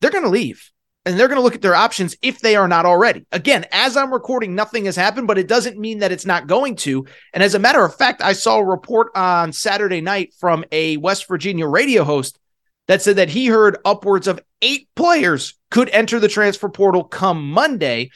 [0.00, 0.70] they're going to leave
[1.04, 3.26] and they're going to look at their options if they are not already.
[3.32, 6.76] Again, as I'm recording, nothing has happened, but it doesn't mean that it's not going
[6.76, 7.06] to.
[7.32, 10.96] And as a matter of fact, I saw a report on Saturday night from a
[10.98, 12.38] West Virginia radio host
[12.86, 17.50] that said that he heard upwards of eight players could enter the transfer portal come
[17.50, 18.10] Monday.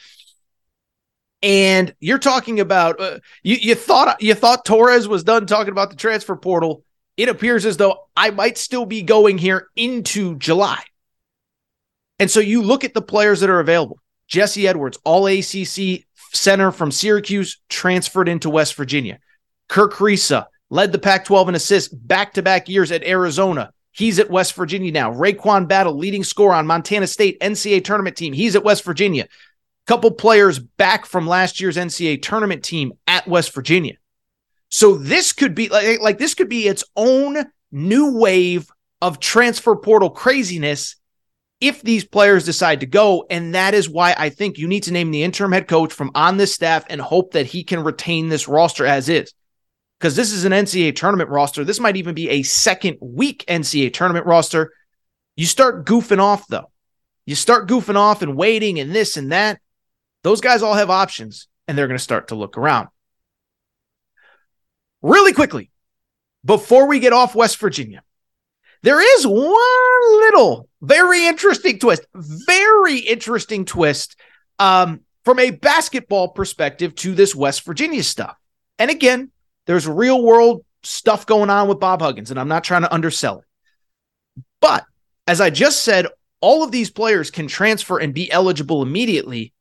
[1.41, 5.89] And you're talking about uh, you, you thought you thought Torres was done talking about
[5.89, 6.83] the transfer portal.
[7.17, 10.83] It appears as though I might still be going here into July.
[12.19, 13.99] And so you look at the players that are available.
[14.27, 19.19] Jesse Edwards, all ACC center from Syracuse, transferred into West Virginia.
[19.69, 23.71] Kerr Kriisa led the Pac 12 in assists back to back years at Arizona.
[23.95, 25.13] He's at West Virginia now.
[25.13, 28.33] RaeQuan Battle, leading scorer on Montana State NCAA tournament team.
[28.33, 29.25] He's at West Virginia.
[29.87, 33.93] Couple players back from last year's NCAA tournament team at West Virginia.
[34.69, 37.37] So this could be like, like this could be its own
[37.71, 38.69] new wave
[39.01, 40.97] of transfer portal craziness
[41.61, 43.25] if these players decide to go.
[43.29, 46.11] And that is why I think you need to name the interim head coach from
[46.15, 49.33] on this staff and hope that he can retain this roster as is.
[50.05, 51.63] Because this is an NCAA tournament roster.
[51.63, 54.71] This might even be a second week NCAA tournament roster.
[55.35, 56.69] You start goofing off, though.
[57.25, 59.59] You start goofing off and waiting and this and that.
[60.21, 62.89] Those guys all have options and they're going to start to look around.
[65.01, 65.71] Really quickly,
[66.43, 68.03] before we get off West Virginia,
[68.83, 74.17] there is one little very interesting twist, very interesting twist
[74.59, 78.37] um, from a basketball perspective to this West Virginia stuff.
[78.77, 79.31] And again,
[79.65, 83.39] there's real world stuff going on with Bob Huggins, and I'm not trying to undersell
[83.39, 84.43] it.
[84.61, 84.85] But
[85.27, 86.07] as I just said,
[86.41, 89.53] all of these players can transfer and be eligible immediately.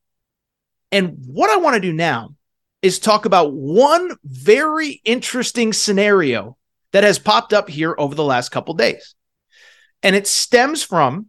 [0.93, 2.35] And what I want to do now
[2.83, 6.57] is talk about one very interesting scenario
[6.93, 9.15] that has popped up here over the last couple days.
[10.03, 11.27] And it stems from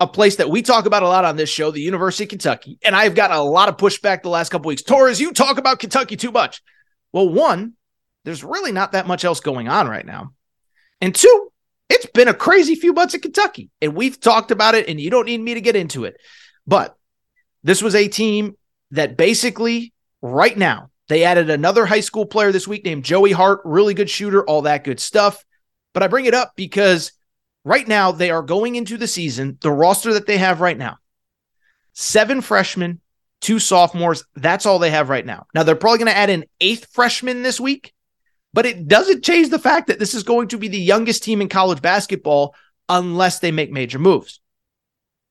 [0.00, 2.78] a place that we talk about a lot on this show, the University of Kentucky.
[2.84, 4.82] And I've got a lot of pushback the last couple weeks.
[4.82, 6.62] Torres, you talk about Kentucky too much.
[7.12, 7.72] Well, one,
[8.24, 10.32] there's really not that much else going on right now.
[11.00, 11.52] And two,
[11.88, 13.70] it's been a crazy few months in Kentucky.
[13.80, 16.20] And we've talked about it, and you don't need me to get into it.
[16.66, 16.96] But
[17.62, 18.56] this was a team
[18.90, 23.60] that basically, right now, they added another high school player this week named Joey Hart,
[23.64, 25.42] really good shooter, all that good stuff.
[25.94, 27.12] But I bring it up because
[27.64, 30.98] right now they are going into the season, the roster that they have right now,
[31.94, 33.00] seven freshmen,
[33.40, 34.24] two sophomores.
[34.36, 35.46] That's all they have right now.
[35.54, 37.94] Now they're probably going to add an eighth freshman this week,
[38.52, 41.40] but it doesn't change the fact that this is going to be the youngest team
[41.40, 42.54] in college basketball
[42.88, 44.40] unless they make major moves.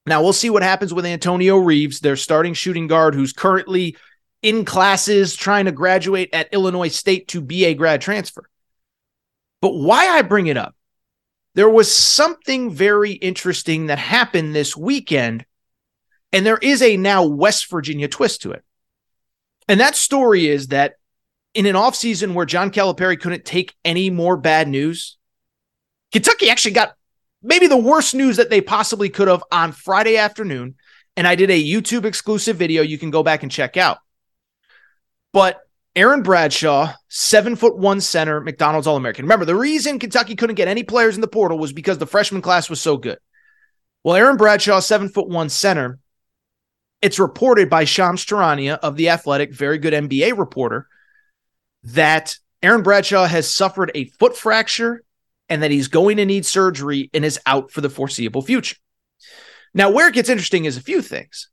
[0.05, 3.97] Now we'll see what happens with Antonio Reeves, their starting shooting guard, who's currently
[4.41, 8.49] in classes trying to graduate at Illinois State to be a grad transfer.
[9.61, 10.75] But why I bring it up,
[11.55, 15.43] there was something very interesting that happened this weekend,
[16.31, 18.63] and there is a now West Virginia twist to it.
[19.67, 20.96] And that story is that
[21.57, 25.17] in an offseason where John Calipari couldn't take any more bad news,
[26.11, 26.93] Kentucky actually got
[27.41, 30.75] maybe the worst news that they possibly could have on Friday afternoon.
[31.15, 33.97] And I did a YouTube exclusive video you can go back and check out.
[35.33, 35.59] But
[35.95, 39.25] Aaron Bradshaw, seven foot one center, McDonald's All American.
[39.25, 42.43] Remember, the reason Kentucky couldn't get any players in the portal was because the freshman
[42.43, 43.17] class was so good.
[44.03, 45.97] Well, Aaron Bradshaw, seven foot one center,
[47.01, 50.87] it's reported by Shams Charania of The Athletic, very good NBA reporter,
[51.93, 55.03] that Aaron Bradshaw has suffered a foot fracture
[55.49, 58.75] and that he's going to need surgery and is out for the foreseeable future.
[59.73, 61.49] Now, where it gets interesting is a few things.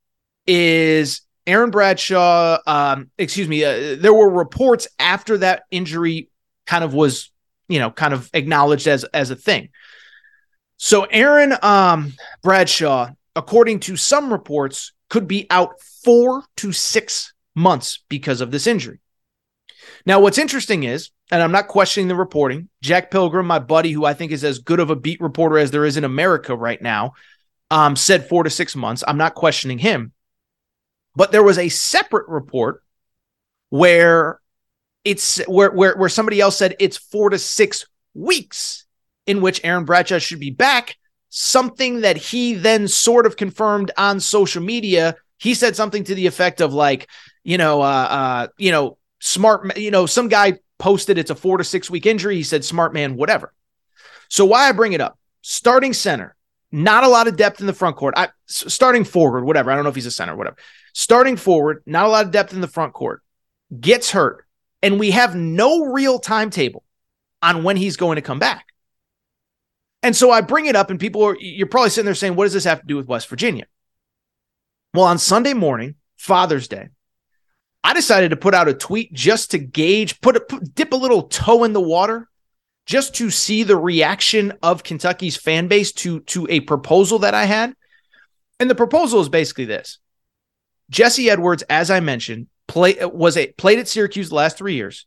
[0.46, 6.28] Is Aaron Bradshaw, um, excuse me, uh, there were reports after that injury
[6.66, 7.30] kind of was,
[7.68, 9.68] you know, kind of acknowledged as as a thing.
[10.78, 12.12] So Aaron um,
[12.42, 18.66] Bradshaw, according to some reports, could be out four to six months because of this
[18.66, 19.00] injury.
[20.06, 24.04] Now, what's interesting is, and I'm not questioning the reporting, Jack Pilgrim, my buddy, who
[24.04, 26.80] I think is as good of a beat reporter as there is in America right
[26.80, 27.14] now,
[27.70, 29.02] um, said four to six months.
[29.06, 30.12] I'm not questioning him.
[31.16, 32.82] But there was a separate report
[33.70, 34.40] where
[35.04, 38.84] it's where where where somebody else said it's four to six weeks
[39.26, 40.96] in which Aaron Bradshaw should be back.
[41.30, 45.16] Something that he then sort of confirmed on social media.
[45.38, 47.08] He said something to the effect of like,
[47.42, 51.56] you know, uh, uh, you know, smart, you know, some guy posted it's a four
[51.56, 52.36] to six week injury.
[52.36, 53.52] He said, smart man, whatever.
[54.28, 55.18] So why I bring it up?
[55.40, 56.36] Starting center,
[56.70, 58.14] not a lot of depth in the front court.
[58.16, 59.70] I, starting forward, whatever.
[59.70, 60.56] I don't know if he's a center, whatever.
[60.92, 63.22] Starting forward, not a lot of depth in the front court.
[63.80, 64.46] Gets hurt,
[64.82, 66.84] and we have no real timetable
[67.42, 68.66] on when he's going to come back.
[70.02, 72.44] And so I bring it up, and people are you're probably sitting there saying, "What
[72.44, 73.64] does this have to do with West Virginia?"
[74.92, 76.90] Well, on Sunday morning, Father's Day,
[77.84, 80.96] I decided to put out a tweet just to gauge, put, a, put dip a
[80.96, 82.28] little toe in the water,
[82.86, 87.44] just to see the reaction of Kentucky's fan base to to a proposal that I
[87.44, 87.74] had.
[88.58, 89.98] And the proposal is basically this:
[90.90, 95.06] Jesse Edwards, as I mentioned, play was a played at Syracuse the last three years,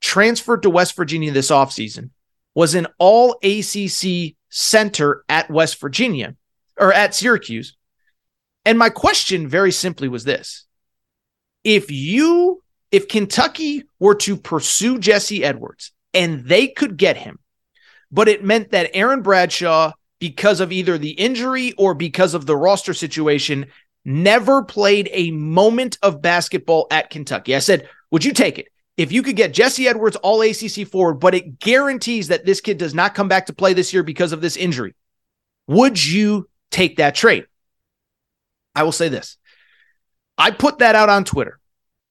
[0.00, 2.10] transferred to West Virginia this offseason,
[2.54, 6.36] was an all ACC center at West Virginia
[6.78, 7.76] or at Syracuse.
[8.64, 10.66] And my question very simply was this
[11.64, 17.38] if you if Kentucky were to pursue Jesse Edwards and they could get him,
[18.10, 22.56] but it meant that Aaron Bradshaw, because of either the injury or because of the
[22.56, 23.66] roster situation,
[24.04, 27.56] never played a moment of basketball at Kentucky.
[27.56, 28.68] I said, Would you take it?
[28.98, 32.76] If you could get Jesse Edwards all ACC forward, but it guarantees that this kid
[32.76, 34.94] does not come back to play this year because of this injury,
[35.66, 37.46] would you take that trade?
[38.74, 39.38] I will say this
[40.42, 41.60] I put that out on Twitter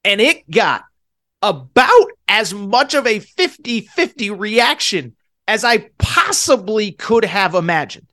[0.05, 0.85] and it got
[1.41, 5.17] about as much of a 50 50 reaction
[5.49, 8.07] as I possibly could have imagined.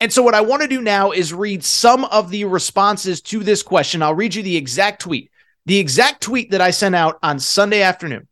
[0.00, 3.44] And so, what I want to do now is read some of the responses to
[3.44, 4.02] this question.
[4.02, 5.30] I'll read you the exact tweet,
[5.66, 8.26] the exact tweet that I sent out on Sunday afternoon.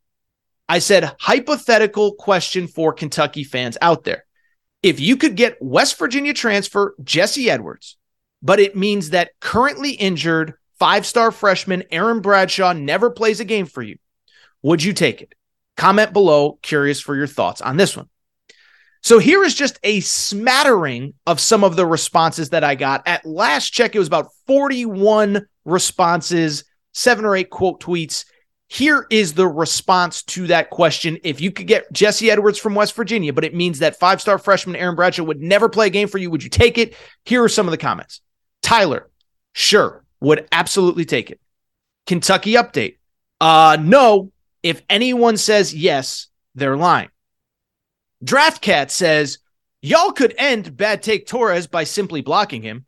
[0.69, 4.25] I said, hypothetical question for Kentucky fans out there.
[4.83, 7.97] If you could get West Virginia transfer Jesse Edwards,
[8.43, 13.67] but it means that currently injured five star freshman Aaron Bradshaw never plays a game
[13.67, 13.99] for you,
[14.63, 15.35] would you take it?
[15.77, 16.59] Comment below.
[16.63, 18.09] Curious for your thoughts on this one.
[19.03, 23.07] So here is just a smattering of some of the responses that I got.
[23.07, 28.25] At last check, it was about 41 responses, seven or eight quote tweets.
[28.67, 31.19] Here is the response to that question.
[31.23, 34.37] If you could get Jesse Edwards from West Virginia, but it means that five star
[34.37, 36.95] freshman Aaron Bradshaw would never play a game for you, would you take it?
[37.25, 38.21] Here are some of the comments.
[38.63, 39.09] Tyler,
[39.55, 41.41] sure would absolutely take it.
[42.07, 42.97] Kentucky update.
[43.41, 47.11] Uh no, if anyone says yes, they're lying.
[48.25, 49.39] DraftCat says,
[49.81, 52.85] Y'all could end bad take Torres by simply blocking him.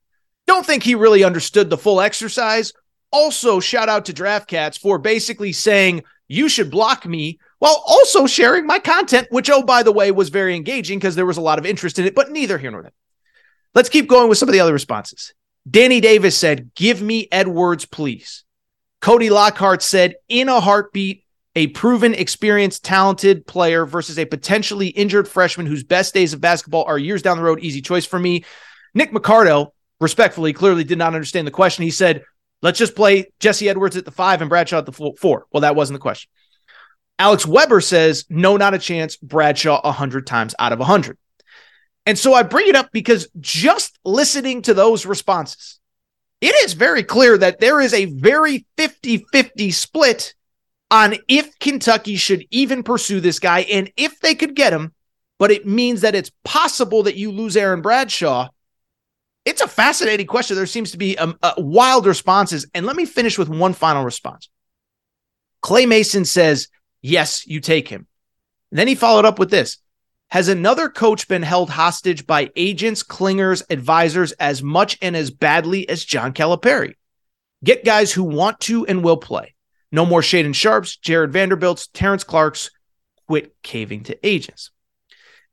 [0.46, 2.72] Don't think he really understood the full exercise.
[3.12, 8.66] Also, shout out to DraftCats for basically saying, You should block me while also sharing
[8.66, 11.58] my content, which, oh, by the way, was very engaging because there was a lot
[11.58, 12.92] of interest in it, but neither here nor there.
[13.74, 15.32] Let's keep going with some of the other responses.
[15.68, 18.44] Danny Davis said, Give me Edwards, please.
[19.00, 21.24] Cody Lockhart said, In a heartbeat,
[21.56, 26.84] a proven, experienced, talented player versus a potentially injured freshman whose best days of basketball
[26.84, 27.60] are years down the road.
[27.60, 28.44] Easy choice for me.
[28.94, 31.84] Nick McCardo, respectfully, clearly did not understand the question.
[31.84, 32.22] He said,
[32.62, 35.46] Let's just play Jesse Edwards at the five and Bradshaw at the four.
[35.50, 36.30] Well, that wasn't the question.
[37.18, 39.16] Alex Weber says, No, not a chance.
[39.16, 41.16] Bradshaw 100 times out of 100.
[42.10, 45.78] And so I bring it up because just listening to those responses,
[46.40, 50.34] it is very clear that there is a very 50 50 split
[50.90, 54.92] on if Kentucky should even pursue this guy and if they could get him.
[55.38, 58.48] But it means that it's possible that you lose Aaron Bradshaw.
[59.44, 60.56] It's a fascinating question.
[60.56, 62.66] There seems to be um, uh, wild responses.
[62.74, 64.48] And let me finish with one final response.
[65.62, 66.66] Clay Mason says,
[67.02, 68.08] Yes, you take him.
[68.72, 69.78] And then he followed up with this
[70.30, 75.88] has another coach been held hostage by agents, clingers, advisors as much and as badly
[75.88, 76.94] as John Calipari?
[77.64, 79.54] Get guys who want to and will play.
[79.92, 82.70] No more Shaedon Sharpes, Jarred Vanderbilt's, Terrence Clarke's.
[83.26, 84.70] Quit caving to agents.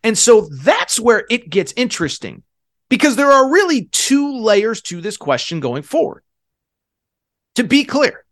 [0.04, 2.44] And so that's where it gets interesting
[2.90, 6.24] because there are really two layers to this question going forward.
[7.56, 8.26] To be clear,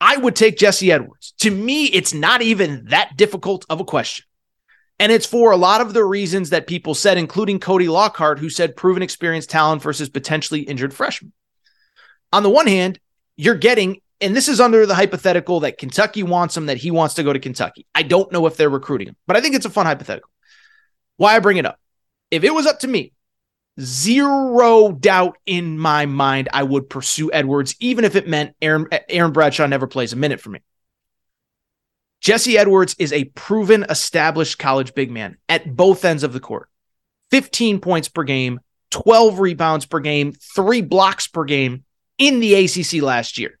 [0.00, 1.34] I would take Jesse Edwards.
[1.40, 4.24] To me, it's not even that difficult of a question.
[4.98, 8.48] And it's for a lot of the reasons that people said, including Cody Lockhart, who
[8.48, 11.32] said proven experience talent versus potentially injured freshman.
[12.32, 13.00] On the one hand,
[13.36, 17.14] you're getting, and this is under the hypothetical that Kentucky wants him, that he wants
[17.14, 17.86] to go to Kentucky.
[17.94, 20.30] I don't know if they're recruiting him, but I think it's a fun hypothetical.
[21.16, 21.78] Why I bring it up.
[22.30, 23.12] If it was up to me,
[23.80, 29.32] zero doubt in my mind, I would pursue Edwards, even if it meant Aaron, Aaron
[29.32, 30.60] Bradshaw never plays a minute for me.
[32.24, 36.70] Jesse Edwards is a proven, established college big man at both ends of the court
[37.30, 38.60] 15 points per game,
[38.92, 41.84] 12 rebounds per game, three blocks per game
[42.16, 43.58] in the ACC last year.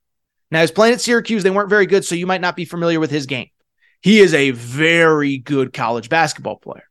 [0.50, 1.42] Now, he's playing at Syracuse.
[1.42, 3.50] They weren't very good, so you might not be familiar with his game.
[4.00, 6.88] He is a very good college basketball player.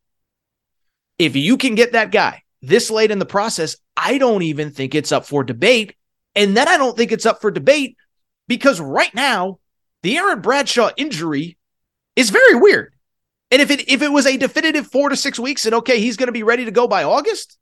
[1.17, 4.93] If you can get that guy this late in the process, I don't even think
[4.93, 5.95] it's up for debate.
[6.35, 7.97] And then I don't think it's up for debate
[8.47, 9.57] because right now,
[10.03, 11.57] the Aaron Bradshaw injury
[12.15, 12.93] is very weird.
[13.51, 16.17] And if it if it was a definitive four to six weeks and okay, he's
[16.17, 17.57] going to be ready to go by August,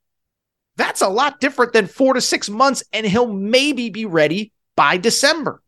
[0.77, 4.97] that's a lot different than four to six months, and he'll maybe be ready by
[4.97, 5.61] December.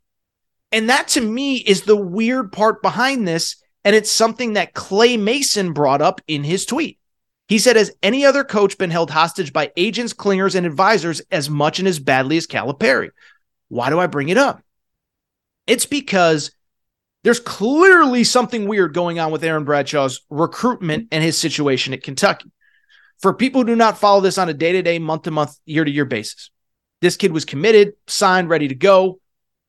[0.72, 3.58] And that to me is the weird part behind this.
[3.86, 7.00] And it's something that Clay Mason brought up in his tweet.
[7.48, 11.50] He said, Has any other coach been held hostage by agents, clingers, and advisors as
[11.50, 13.12] much and as badly as Calipari?
[13.68, 14.62] Why do I bring it up?
[15.68, 16.52] It's because
[17.24, 22.52] there's clearly something weird going on with Aaron Bradshaw's recruitment and his situation at Kentucky.
[23.22, 25.58] For people who do not follow this on a day to day, month to month,
[25.66, 26.52] year to year basis,
[27.02, 29.20] this kid was committed, signed, ready to go.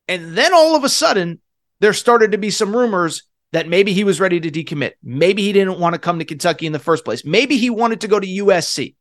[0.08, 1.40] And then all of a sudden,
[1.80, 4.92] there started to be some rumors that maybe he was ready to decommit.
[5.02, 7.24] Maybe he didn't want to come to Kentucky in the first place.
[7.24, 8.96] Maybe he wanted to go to USC.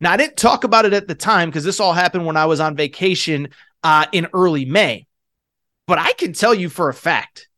[0.00, 2.46] Now, I didn't talk about it at the time because this all happened when I
[2.46, 3.50] was on vacation
[3.82, 5.06] uh, in early May.
[5.86, 7.48] But I can tell you for a fact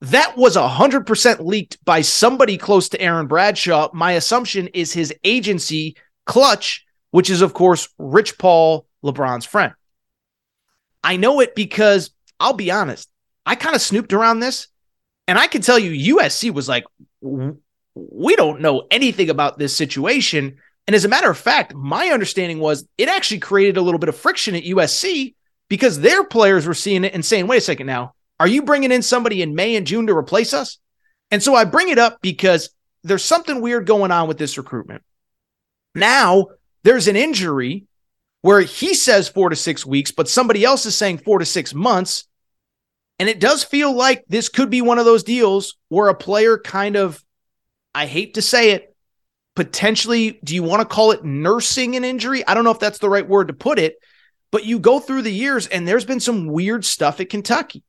[0.00, 3.90] that was 100% leaked by somebody close to Aaron Bradshaw.
[3.92, 9.72] My assumption is his agency, Clutch, which is, of course, Rich Paul, LeBron's friend.
[11.02, 13.08] I know it because I'll be honest,
[13.44, 14.68] I kind of snooped around this
[15.26, 16.84] and I can tell you, USC was like,
[17.20, 20.58] we don't know anything about this situation.
[20.86, 24.08] And as a matter of fact, my understanding was it actually created a little bit
[24.08, 25.34] of friction at USC
[25.68, 28.92] because their players were seeing it and saying, wait a second now, are you bringing
[28.92, 30.78] in somebody in May and June to replace us?
[31.30, 32.70] And so I bring it up because
[33.04, 35.02] there's something weird going on with this recruitment.
[35.94, 36.48] Now
[36.84, 37.86] there's an injury
[38.42, 41.74] where he says four to six weeks, but somebody else is saying four to six
[41.74, 42.24] months.
[43.18, 46.56] And it does feel like this could be one of those deals where a player
[46.56, 47.22] kind of,
[47.94, 48.94] I hate to say it,
[49.56, 52.46] potentially, do you want to call it nursing an injury?
[52.46, 53.96] I don't know if that's the right word to put it,
[54.52, 57.82] but you go through the years and there's been some weird stuff at Kentucky.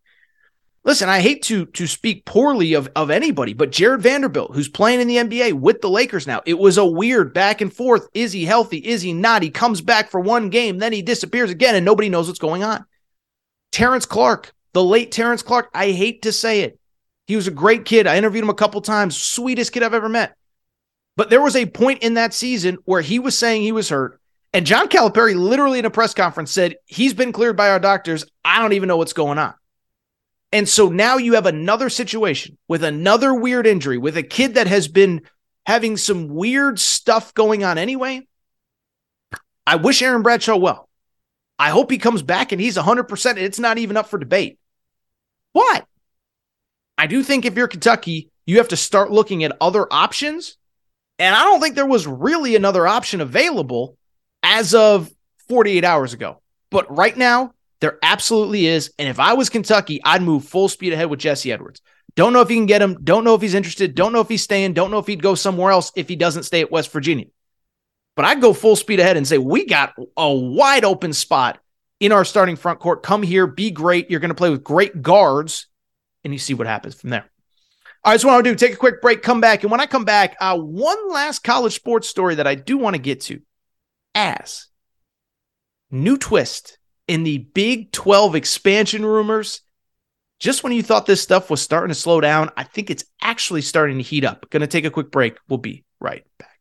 [0.90, 5.02] Listen, I hate to to speak poorly of, of anybody, but Jarred Vanderbilt, who's playing
[5.02, 8.10] in the NBA with the Lakers now, it was a weird back and forth.
[8.16, 8.78] Is he healthy?
[8.78, 9.44] Is he not?
[9.44, 12.64] He comes back for one game, then he disappears again, and nobody knows what's going
[12.64, 12.86] on.
[13.72, 16.80] Terrence Clarke, the late Terrence Clarke, I hate to say it.
[17.28, 18.08] He was a great kid.
[18.08, 19.16] I interviewed him a couple times.
[19.16, 20.36] Sweetest kid I've ever met.
[21.16, 24.20] But there was a point in that season where he was saying he was hurt.
[24.54, 28.26] And John Calipari literally in a press conference said, He's been cleared by our doctors.
[28.44, 29.54] I don't even know what's going on.
[30.52, 34.68] And so now you have another situation with another weird injury with a kid that
[34.68, 35.22] has been
[35.66, 38.28] having some weird stuff going on anyway.
[39.68, 40.90] I wish Aaron Bradshaw well.
[41.60, 43.38] I hope he comes back and he's 100%.
[43.38, 44.58] It's not even up for debate.
[45.54, 45.86] But
[46.98, 50.58] I do think if you're Kentucky, you have to start looking at other options.
[51.20, 53.98] And I don't think there was really another option available
[54.42, 55.12] as of
[55.50, 56.42] 48 hours ago.
[56.72, 58.92] But right now, there absolutely is.
[59.00, 61.82] And if I was Kentucky, I'd move full speed ahead with Jesse Edwards.
[62.16, 62.98] Don't know if you can get him.
[63.04, 63.96] Don't know if he's interested.
[63.96, 64.74] Don't know if he's staying.
[64.74, 67.28] Don't know if he'd go somewhere else if he doesn't stay at West Virginia.
[68.16, 71.60] But I'd go full speed ahead and say, we got a wide open spot
[72.00, 73.04] in our starting front court.
[73.04, 74.10] Come here, be great.
[74.10, 75.68] You're going to play with great guards,
[76.24, 77.30] and you see what happens from there.
[78.04, 79.64] All right, so what I'll do, take a quick break, come back.
[79.64, 82.96] And when I come back, uh, one last college sports story that I do want
[82.96, 83.42] to get to
[84.16, 84.68] as
[85.92, 86.79] new twist
[87.10, 89.62] in the Big 12 expansion rumors.
[90.40, 93.62] Just when you thought this stuff was starting to slow down, I think it's actually
[93.62, 94.50] starting to heat up.
[94.52, 95.36] Going to take a quick break.
[95.50, 96.60] We'll be right back.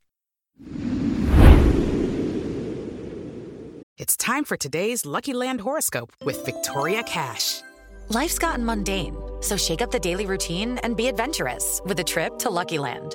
[3.99, 7.61] It's time for today's Lucky Land horoscope with Victoria Cash.
[8.09, 12.39] Life's gotten mundane, so shake up the daily routine and be adventurous with a trip
[12.39, 13.15] to Lucky Land.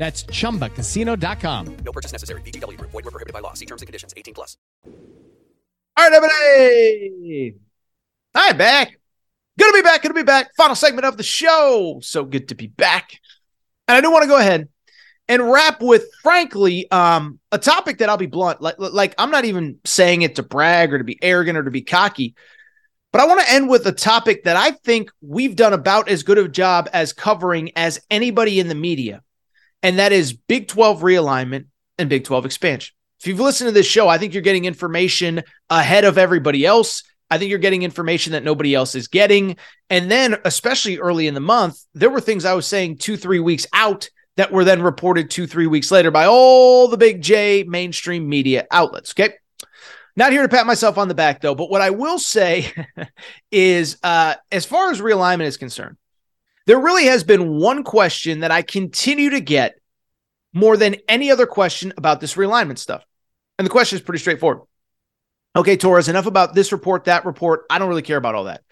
[0.00, 1.76] That's chumbacasino.com.
[1.84, 2.40] No purchase necessary.
[2.40, 2.90] VGW Group.
[2.90, 3.52] Void were prohibited by law.
[3.52, 4.14] See terms and conditions.
[4.16, 4.56] 18 plus.
[4.86, 4.92] All
[5.98, 7.54] right, everybody.
[8.34, 8.98] I'm back.
[9.58, 10.02] Gonna be back.
[10.02, 10.54] Gonna be back.
[10.56, 11.98] Final segment of the show.
[12.02, 13.20] So good to be back.
[13.88, 14.70] And I do want to go ahead
[15.28, 18.62] and wrap with, frankly, um, a topic that I'll be blunt.
[18.62, 21.70] Like, like I'm not even saying it to brag or to be arrogant or to
[21.70, 22.34] be cocky.
[23.12, 26.22] But I want to end with a topic that I think we've done about as
[26.22, 29.22] good of a job as covering as anybody in the media,
[29.82, 31.66] and that is Big 12 realignment
[31.98, 32.94] and Big 12 expansion.
[33.20, 37.02] If you've listened to this show, I think you're getting information ahead of everybody else.
[37.30, 39.56] I think you're getting information that nobody else is getting.
[39.90, 43.38] And then, especially early in the month, there were things I was saying two, three
[43.38, 47.64] weeks out that were then reported two, three weeks later by all the big J
[47.64, 49.12] mainstream media outlets.
[49.12, 49.34] Okay.
[50.16, 51.54] Not here to pat myself on the back, though.
[51.54, 52.72] But what I will say
[53.52, 55.96] is, uh, as far as realignment is concerned,
[56.66, 59.78] there really has been one question that I continue to get
[60.52, 63.04] more than any other question about this realignment stuff.
[63.58, 64.66] And the question is pretty straightforward.
[65.56, 67.64] Okay, Torres, enough about this report, that report.
[67.70, 68.62] I don't really care about all that.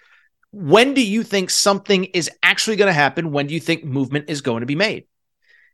[0.50, 3.32] When do you think something is actually going to happen?
[3.32, 5.06] When do you think movement is going to be made?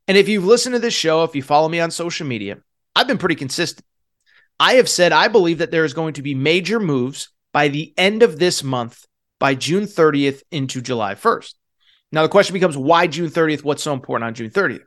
[0.08, 2.58] And if you've listened to this show, if you follow me on social media,
[2.96, 3.86] I've been pretty consistent.
[4.58, 7.92] I have said I believe that there is going to be major moves by the
[7.96, 9.04] end of this month,
[9.38, 11.54] by June 30th into July 1st.
[12.14, 13.64] Now, the question becomes why June 30th?
[13.64, 14.84] What's so important on June 30th?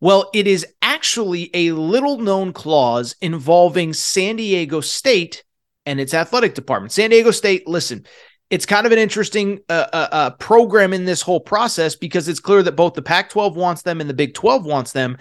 [0.00, 5.44] Well, it is actually a little known clause involving San Diego State
[5.86, 6.92] and its athletic department.
[6.92, 8.04] San Diego State, listen,
[8.50, 12.40] it's kind of an interesting uh, uh, uh, program in this whole process because it's
[12.40, 15.18] clear that both the Pac 12 wants them and the Big 12 wants them.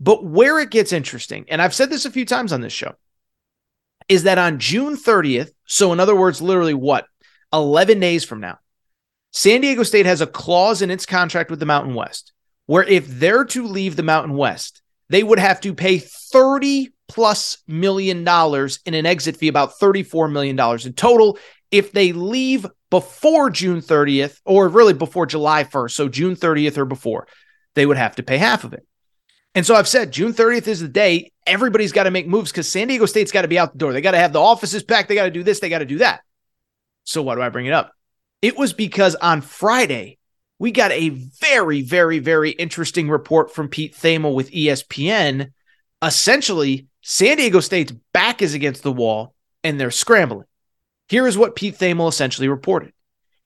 [0.00, 2.94] But where it gets interesting, and I've said this a few times on this show,
[4.08, 7.06] is that on June 30th, so in other words, literally what,
[7.52, 8.58] 11 days from now,
[9.38, 12.32] San Diego State has a clause in its contract with the Mountain West
[12.66, 17.58] where if they're to leave the Mountain West, they would have to pay 30 plus
[17.68, 21.38] million dollars in an exit fee, about $34 million in total.
[21.70, 26.84] If they leave before June 30th, or really before July 1st, so June 30th or
[26.84, 27.28] before,
[27.76, 28.84] they would have to pay half of it.
[29.54, 32.68] And so I've said June 30th is the day everybody's got to make moves because
[32.68, 33.92] San Diego State's got to be out the door.
[33.92, 35.08] They got to have the offices packed.
[35.08, 35.60] They got to do this.
[35.60, 36.22] They got to do that.
[37.04, 37.92] So why do I bring it up?
[38.40, 40.18] It was because on Friday,
[40.58, 45.52] we got a very, very, very interesting report from Pete Thamel with ESPN.
[46.02, 49.34] Essentially, San Diego State's back is against the wall
[49.64, 50.46] and they're scrambling.
[51.08, 52.92] Here is what Pete Thamel essentially reported.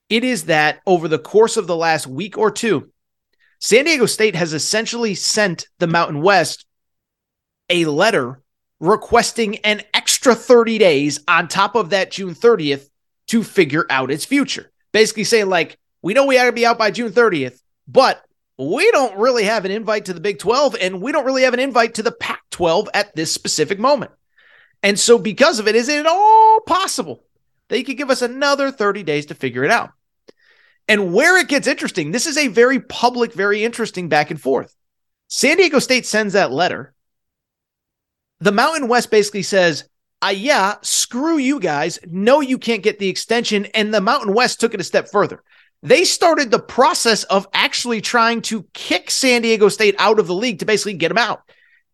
[0.09, 2.91] It is that over the course of the last week or two,
[3.59, 6.65] San Diego State has essentially sent the Mountain West
[7.69, 8.41] a letter
[8.79, 12.89] requesting an extra 30 days on top of that June 30th
[13.27, 14.72] to figure out its future.
[14.93, 18.23] Basically saying, like, we know we ought to be out by June 30th, but
[18.57, 21.53] we don't really have an invite to the Big 12 and we don't really have
[21.53, 24.11] an invite to the Pac 12 at this specific moment.
[24.81, 27.23] And so, because of it, is it all possible
[27.67, 29.91] that they could give us another 30 days to figure it out?
[30.87, 34.75] And where it gets interesting, this is a very public, very interesting back and forth.
[35.29, 36.93] San Diego State sends that letter.
[38.41, 39.87] The Mountain West basically says,
[40.23, 41.99] uh, yeah, screw you guys.
[42.07, 43.65] No, you can't get the extension.
[43.67, 45.43] And the Mountain West took it a step further.
[45.81, 50.33] They started the process of actually trying to kick San Diego State out of the
[50.33, 51.41] league to basically get them out.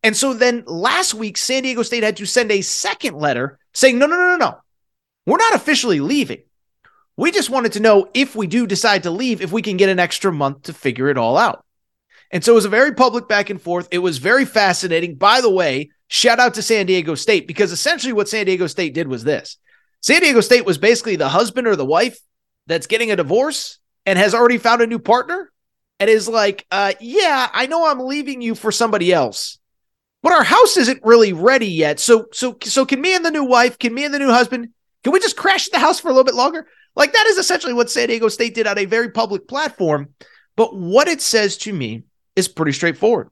[0.03, 3.97] And so then last week, San Diego State had to send a second letter saying,
[3.97, 4.57] no, no, no, no, no.
[5.25, 6.43] We're not officially leaving.
[7.17, 9.89] We just wanted to know if we do decide to leave, if we can get
[9.89, 11.65] an extra month to figure it all out.
[12.32, 13.88] And so it was a very public back and forth.
[13.91, 15.15] It was very fascinating.
[15.15, 18.93] By the way, shout out to San Diego State because essentially what San Diego State
[18.93, 19.57] did was this
[20.01, 22.19] San Diego State was basically the husband or the wife
[22.67, 25.51] that's getting a divorce and has already found a new partner
[25.99, 29.57] and is like, uh, yeah, I know I'm leaving you for somebody else,
[30.23, 31.99] but our house isn't really ready yet.
[31.99, 34.69] So, so, so can me and the new wife, can me and the new husband,
[35.03, 36.67] can we just crash the house for a little bit longer?
[36.95, 40.13] Like that is essentially what San Diego State did on a very public platform.
[40.55, 42.03] But what it says to me
[42.39, 43.29] is pretty straightforward.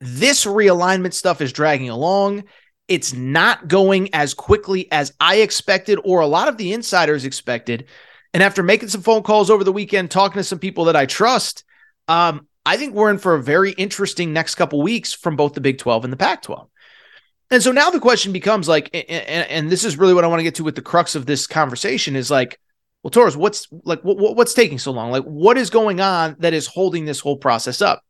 [0.00, 2.44] This realignment stuff is dragging along.
[2.88, 7.86] It's not going as quickly as I expected or a lot of the insiders expected.
[8.32, 11.04] And after making some phone calls over the weekend, talking to some people that I
[11.04, 11.64] trust,
[12.08, 15.60] um, I think we're in for a very interesting next couple weeks from both the
[15.60, 16.68] Big 12 and the Pac 12.
[17.50, 20.38] And so now the question becomes like, and, and, this is really what I want
[20.38, 22.60] to get to with the crux of this conversation is like,
[23.02, 25.10] well, Torres, what's like, what, what's taking so long?
[25.10, 28.02] Like, what is going on that is holding this whole process up?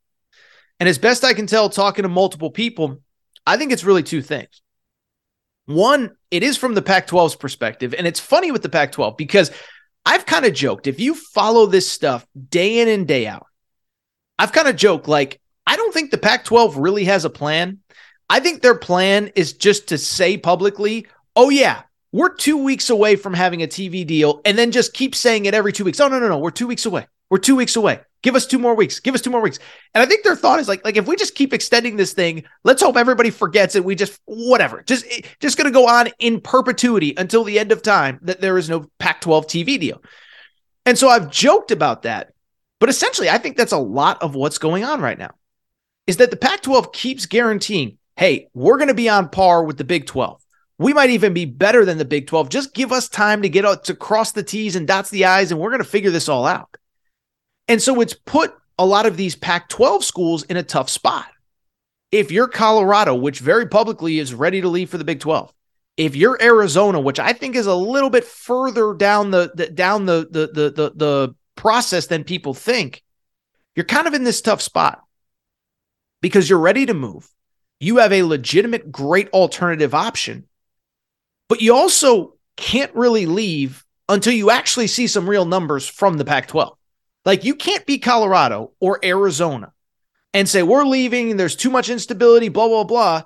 [0.80, 3.00] And as best I can tell, talking to multiple people,
[3.46, 4.62] I think it's really two things.
[5.66, 7.94] One, it is from the Pac 12's perspective.
[7.96, 9.52] And it's funny with the Pac 12 because
[10.04, 13.46] I've kind of joked if you follow this stuff day in and day out,
[14.38, 17.78] I've kind of joked like, I don't think the Pac 12 really has a plan.
[18.28, 21.82] I think their plan is just to say publicly, oh, yeah,
[22.12, 25.54] we're two weeks away from having a TV deal, and then just keep saying it
[25.54, 26.00] every two weeks.
[26.00, 27.06] Oh, no, no, no, we're two weeks away.
[27.30, 28.00] We're two weeks away.
[28.22, 29.00] Give us two more weeks.
[29.00, 29.58] Give us two more weeks.
[29.94, 32.44] And I think their thought is like, like if we just keep extending this thing,
[32.64, 33.84] let's hope everybody forgets it.
[33.84, 35.06] We just whatever, just
[35.40, 38.68] just going to go on in perpetuity until the end of time that there is
[38.68, 40.02] no Pac-12 TV deal.
[40.84, 42.32] And so I've joked about that,
[42.78, 45.30] but essentially, I think that's a lot of what's going on right now.
[46.06, 49.84] Is that the Pac-12 keeps guaranteeing, hey, we're going to be on par with the
[49.84, 50.42] Big 12.
[50.80, 52.48] We might even be better than the Big 12.
[52.48, 55.52] Just give us time to get out to cross the T's and dots the I's,
[55.52, 56.74] and we're going to figure this all out.
[57.68, 61.26] And so it's put a lot of these Pac 12 schools in a tough spot.
[62.10, 65.52] If you're Colorado, which very publicly is ready to leave for the Big 12,
[65.98, 70.06] if you're Arizona, which I think is a little bit further down the, the down
[70.06, 73.02] the, the the the the process than people think,
[73.76, 75.02] you're kind of in this tough spot
[76.22, 77.28] because you're ready to move.
[77.80, 80.46] You have a legitimate great alternative option,
[81.50, 86.24] but you also can't really leave until you actually see some real numbers from the
[86.24, 86.78] Pac 12.
[87.26, 89.72] Like you can't be Colorado or Arizona
[90.32, 93.24] and say we're leaving, there's too much instability, blah blah blah,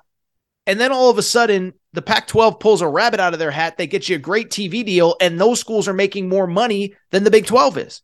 [0.65, 3.77] and then all of a sudden the Pac-12 pulls a rabbit out of their hat.
[3.77, 7.23] They get you a great TV deal, and those schools are making more money than
[7.23, 8.01] the Big 12 is.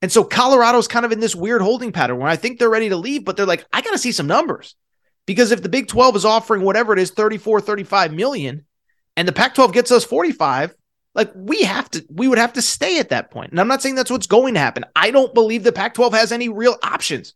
[0.00, 2.88] And so Colorado's kind of in this weird holding pattern where I think they're ready
[2.88, 4.74] to leave, but they're like, I got to see some numbers.
[5.26, 8.64] Because if the Big 12 is offering whatever it is, 34, 35 million,
[9.16, 10.74] and the Pac 12 gets us 45,
[11.14, 13.50] like we have to, we would have to stay at that point.
[13.50, 14.84] And I'm not saying that's what's going to happen.
[14.96, 17.34] I don't believe the Pac 12 has any real options.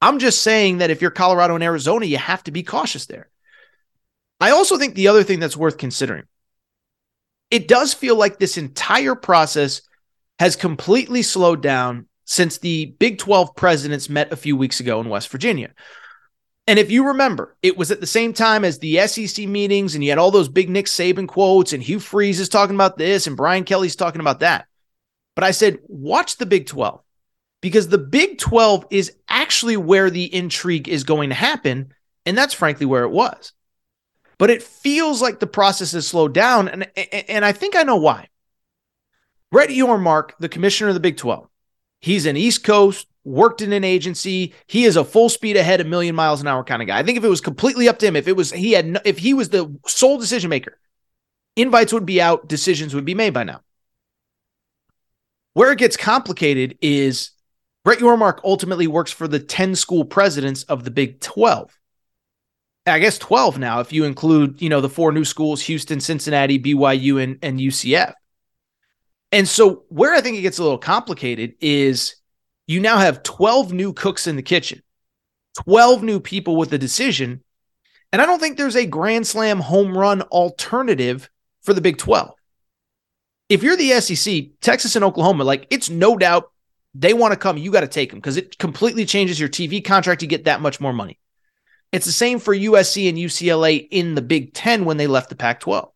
[0.00, 3.28] I'm just saying that if you're Colorado and Arizona, you have to be cautious there.
[4.40, 6.24] I also think the other thing that's worth considering
[7.50, 9.82] it does feel like this entire process
[10.38, 15.08] has completely slowed down since the Big 12 presidents met a few weeks ago in
[15.08, 15.70] West Virginia.
[16.68, 20.04] And if you remember, it was at the same time as the SEC meetings, and
[20.04, 23.26] you had all those big Nick Saban quotes, and Hugh Freeze is talking about this,
[23.26, 24.66] and Brian Kelly's talking about that.
[25.34, 27.00] But I said, watch the Big 12
[27.62, 31.94] because the Big 12 is actually where the intrigue is going to happen.
[32.26, 33.52] And that's frankly where it was.
[34.36, 36.68] But it feels like the process has slowed down.
[36.68, 36.90] And,
[37.28, 38.28] and I think I know why.
[39.50, 41.48] Brett Yormark, the commissioner of the Big 12,
[42.00, 44.54] he's an East Coast worked in an agency.
[44.66, 46.98] He is a full speed ahead, a million miles an hour kind of guy.
[46.98, 49.18] I think if it was completely up to him, if it was he had if
[49.18, 50.78] he was the sole decision maker,
[51.54, 53.60] invites would be out, decisions would be made by now.
[55.52, 57.32] Where it gets complicated is
[57.84, 61.76] Brett Yormark ultimately works for the 10 school presidents of the Big 12.
[62.86, 66.58] I guess 12 now, if you include, you know, the four new schools, Houston, Cincinnati,
[66.58, 68.14] BYU, and, and UCF.
[69.32, 72.14] And so where I think it gets a little complicated is
[72.68, 74.82] you now have 12 new cooks in the kitchen,
[75.64, 77.42] 12 new people with a decision.
[78.12, 81.28] And I don't think there's a grand slam home run alternative
[81.62, 82.32] for the Big 12.
[83.48, 86.52] If you're the SEC, Texas and Oklahoma, like it's no doubt
[86.94, 89.82] they want to come, you got to take them because it completely changes your TV
[89.82, 90.22] contract.
[90.22, 91.18] You get that much more money.
[91.90, 95.36] It's the same for USC and UCLA in the Big 10 when they left the
[95.36, 95.90] Pac 12.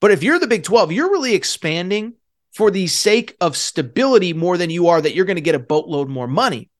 [0.00, 2.14] But if you're the Big 12, you're really expanding
[2.54, 5.60] for the sake of stability more than you are that you're going to get a
[5.60, 6.70] boatload more money.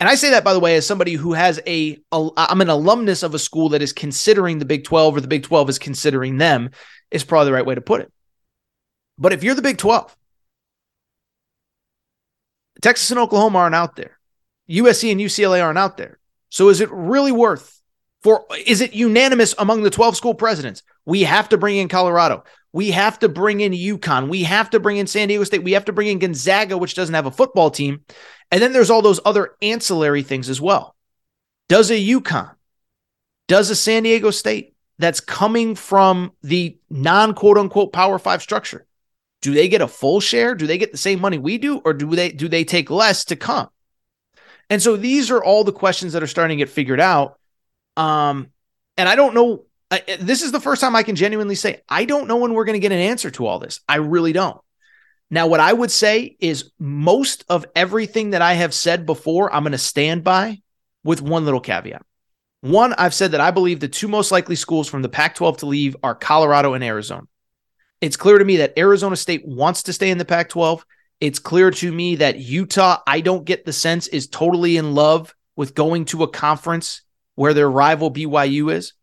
[0.00, 2.68] And I say that, by the way, as somebody who has a, a I'm an
[2.68, 5.78] alumnus of a school that is considering the Big 12 or the Big 12 is
[5.78, 6.70] considering them,
[7.12, 8.12] is probably the right way to put it.
[9.16, 10.16] But if you're the Big 12,
[12.80, 14.18] Texas and Oklahoma aren't out there.
[14.68, 16.18] USC and UCLA aren't out there.
[16.48, 17.80] So is it really worth
[18.22, 20.82] for is it unanimous among the 12 school presidents?
[21.04, 22.44] We have to bring in Colorado.
[22.72, 24.28] We have to bring in UConn.
[24.28, 25.62] We have to bring in San Diego State.
[25.62, 28.04] We have to bring in Gonzaga, which doesn't have a football team.
[28.50, 30.96] And then there's all those other ancillary things as well.
[31.68, 32.54] Does a UConn,
[33.48, 38.86] does a San Diego State that's coming from the non quote unquote power five structure,
[39.42, 40.54] do they get a full share?
[40.54, 41.78] Do they get the same money we do?
[41.78, 43.68] Or do they do they take less to come?
[44.70, 47.38] And so these are all the questions that are starting to get figured out.
[47.96, 48.48] Um,
[48.96, 49.66] and I don't know.
[49.92, 52.64] I, this is the first time I can genuinely say I don't know when we're
[52.64, 53.80] going to get an answer to all this.
[53.86, 54.58] I really don't.
[55.30, 59.62] Now, what I would say is most of everything that I have said before, I'm
[59.62, 60.60] going to stand by
[61.04, 62.02] with one little caveat.
[62.62, 65.58] One, I've said that I believe the two most likely schools from the Pac 12
[65.58, 67.26] to leave are Colorado and Arizona.
[68.00, 70.84] It's clear to me that Arizona State wants to stay in the Pac 12.
[71.20, 75.34] It's clear to me that Utah, I don't get the sense, is totally in love
[75.54, 77.02] with going to a conference
[77.34, 78.94] where their rival BYU is.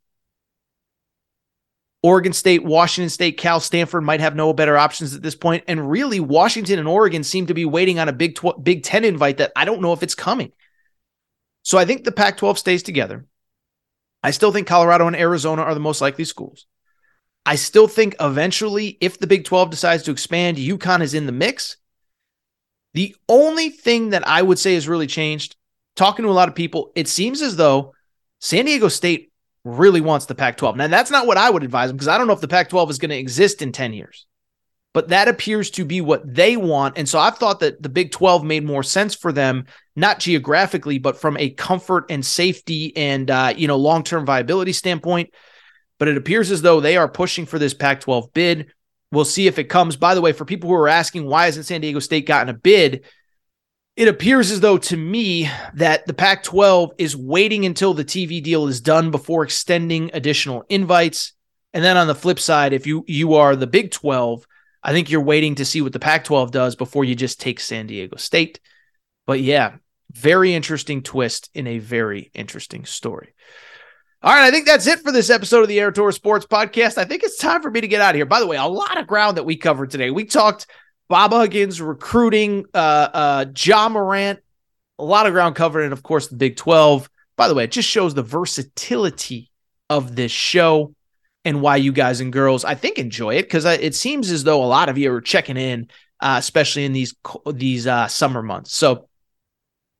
[2.02, 5.66] Oregon State, Washington State, Cal, Stanford might have no better options at this point.
[5.68, 9.38] And really, Washington and Oregon seem to be waiting on a Big, Big 10 invite
[9.38, 10.52] that I don't know if it's coming.
[11.64, 13.26] So I think the Pac 12 stays together.
[14.24, 16.66] I still think Colorado and Arizona are the most likely schools.
[17.46, 21.32] I still think eventually, if the Big 12 decides to expand, UConn is in the
[21.32, 21.78] mix.
[22.94, 25.56] The only thing that I would say has really changed,
[25.96, 27.94] talking to a lot of people, it seems as though
[28.40, 29.29] San Diego State
[29.78, 30.78] really wants the Pac 12.
[30.78, 32.70] Now, that's not what I would advise them because I don't know if the Pac
[32.70, 34.26] 12 is going to exist in 10 years,
[34.94, 36.98] but that appears to be what they want.
[36.98, 39.66] And so I've thought that the Big 12 made more sense for them,
[39.96, 44.74] not geographically, but from a comfort and safety and, uh, you know, long term viability
[44.74, 45.32] standpoint.
[45.98, 48.74] But it appears as though they are pushing for this Pac 12 bid.
[49.12, 49.96] We'll see if it comes.
[49.96, 52.58] By the way, for people who are asking why hasn't San Diego State gotten a
[52.58, 53.06] bid,
[54.00, 58.42] it appears as though to me that the Pac 12 is waiting until the TV
[58.42, 61.34] deal is done before extending additional invites.
[61.74, 64.48] And then on the flip side, if you you are the Big 12,
[64.82, 67.60] I think you're waiting to see what the Pac 12 does before you just take
[67.60, 68.62] San Diego State.
[69.28, 69.74] But yeah,
[70.14, 73.34] very interesting twist in a very interesting story.
[74.24, 76.98] All right, I think that's it for this episode of the Aaron Torres Sports Podcast.
[76.98, 78.26] I think it's time for me to get out of here.
[78.26, 80.10] By the way, a lot of ground that we covered today.
[80.10, 80.68] We talked
[81.10, 84.40] Bob Huggins recruiting, uh, uh, Ja Morant,
[85.00, 87.10] a lot of ground covered, and of course the Big 12.
[87.36, 89.50] By the way, it just shows the versatility
[89.90, 90.94] of this show
[91.46, 94.64] and why you guys and girls, I think, enjoy it because it seems as though
[94.64, 95.90] a lot of you are checking in,
[96.20, 97.16] uh, especially in these
[97.52, 98.74] these uh, summer months.
[98.76, 99.08] So,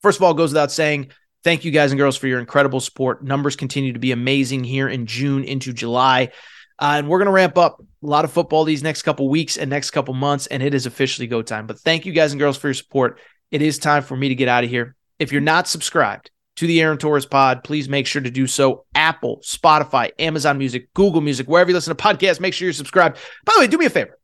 [0.02, 1.12] first of all, goes without saying,
[1.44, 3.24] thank you guys and girls for your incredible support.
[3.24, 6.32] Numbers continue to be amazing here in June into July.
[6.80, 9.58] Uh, and we're going to ramp up a lot of football these next couple weeks
[9.58, 11.68] and next couple months, and it is officially go time.
[11.68, 13.20] But thank you guys and girls for your support.
[13.52, 14.96] It is time for me to get out of here.
[15.20, 18.86] If you're not subscribed to the Aaron Torres pod, please make sure to do so.
[18.96, 23.18] Apple, Spotify, Amazon Music, Google Music, wherever you listen to podcasts, make sure you're subscribed.
[23.44, 24.18] By the way, do me a favor.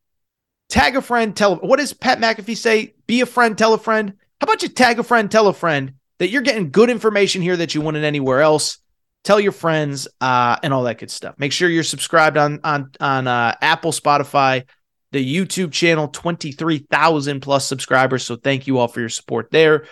[0.70, 2.95] Tag a friend, tell what does Pat McAfee say?
[3.08, 4.14] Be a friend, tell a friend.
[4.39, 7.58] How about you tag a friend, tell a friend that you're getting good information here
[7.58, 8.80] that you wouldn't anywhere else?
[9.26, 11.36] Tell your friends uh, and all that good stuff.
[11.38, 14.63] Make sure you're subscribed on on on uh, Apple, Spotify,
[15.11, 18.23] the YouTube channel, twenty three thousand plus subscribers.
[18.23, 19.88] So thank you all for your support there.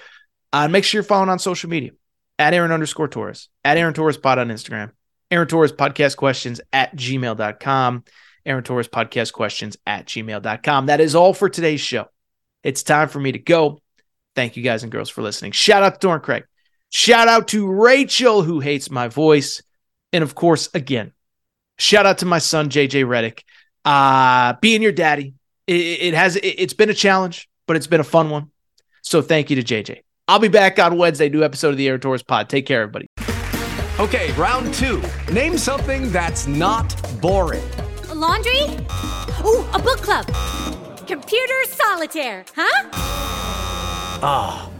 [0.53, 1.91] Uh, make sure you're following on social media
[2.39, 4.91] at Aaron underscore Torres, at Aaron Torres Pod on Instagram,
[5.31, 8.03] Aaron Torres Podcast Questions at gmail.com,
[8.45, 10.85] Aaron Torres Podcast Questions at gmail.com.
[10.85, 12.05] That is all for today's show.
[12.63, 13.79] It's time for me to go.
[14.35, 15.51] Thank you guys and girls for listening.
[15.51, 16.45] Shout out to Doran Craig.
[16.95, 19.63] Shout out to Rachel, who hates my voice.
[20.13, 21.11] And of course, again,
[21.79, 23.39] shout out to my son, JJ Redick.
[23.83, 25.33] Uh, being your daddy,
[25.65, 28.51] it, it has it, it's been a challenge, but it's been a fun one.
[29.01, 30.01] So thank you to JJ.
[30.27, 32.47] I'll be back on Wednesday, new episode of the Aaron Torres Pod.
[32.47, 33.07] Take care, everybody.
[33.99, 35.01] Okay, round two.
[35.31, 37.67] Name something that's not boring.
[38.09, 38.65] A laundry?
[39.43, 40.27] Ooh, a book club.
[41.07, 42.89] Computer solitaire, huh?
[44.21, 44.69] Ah.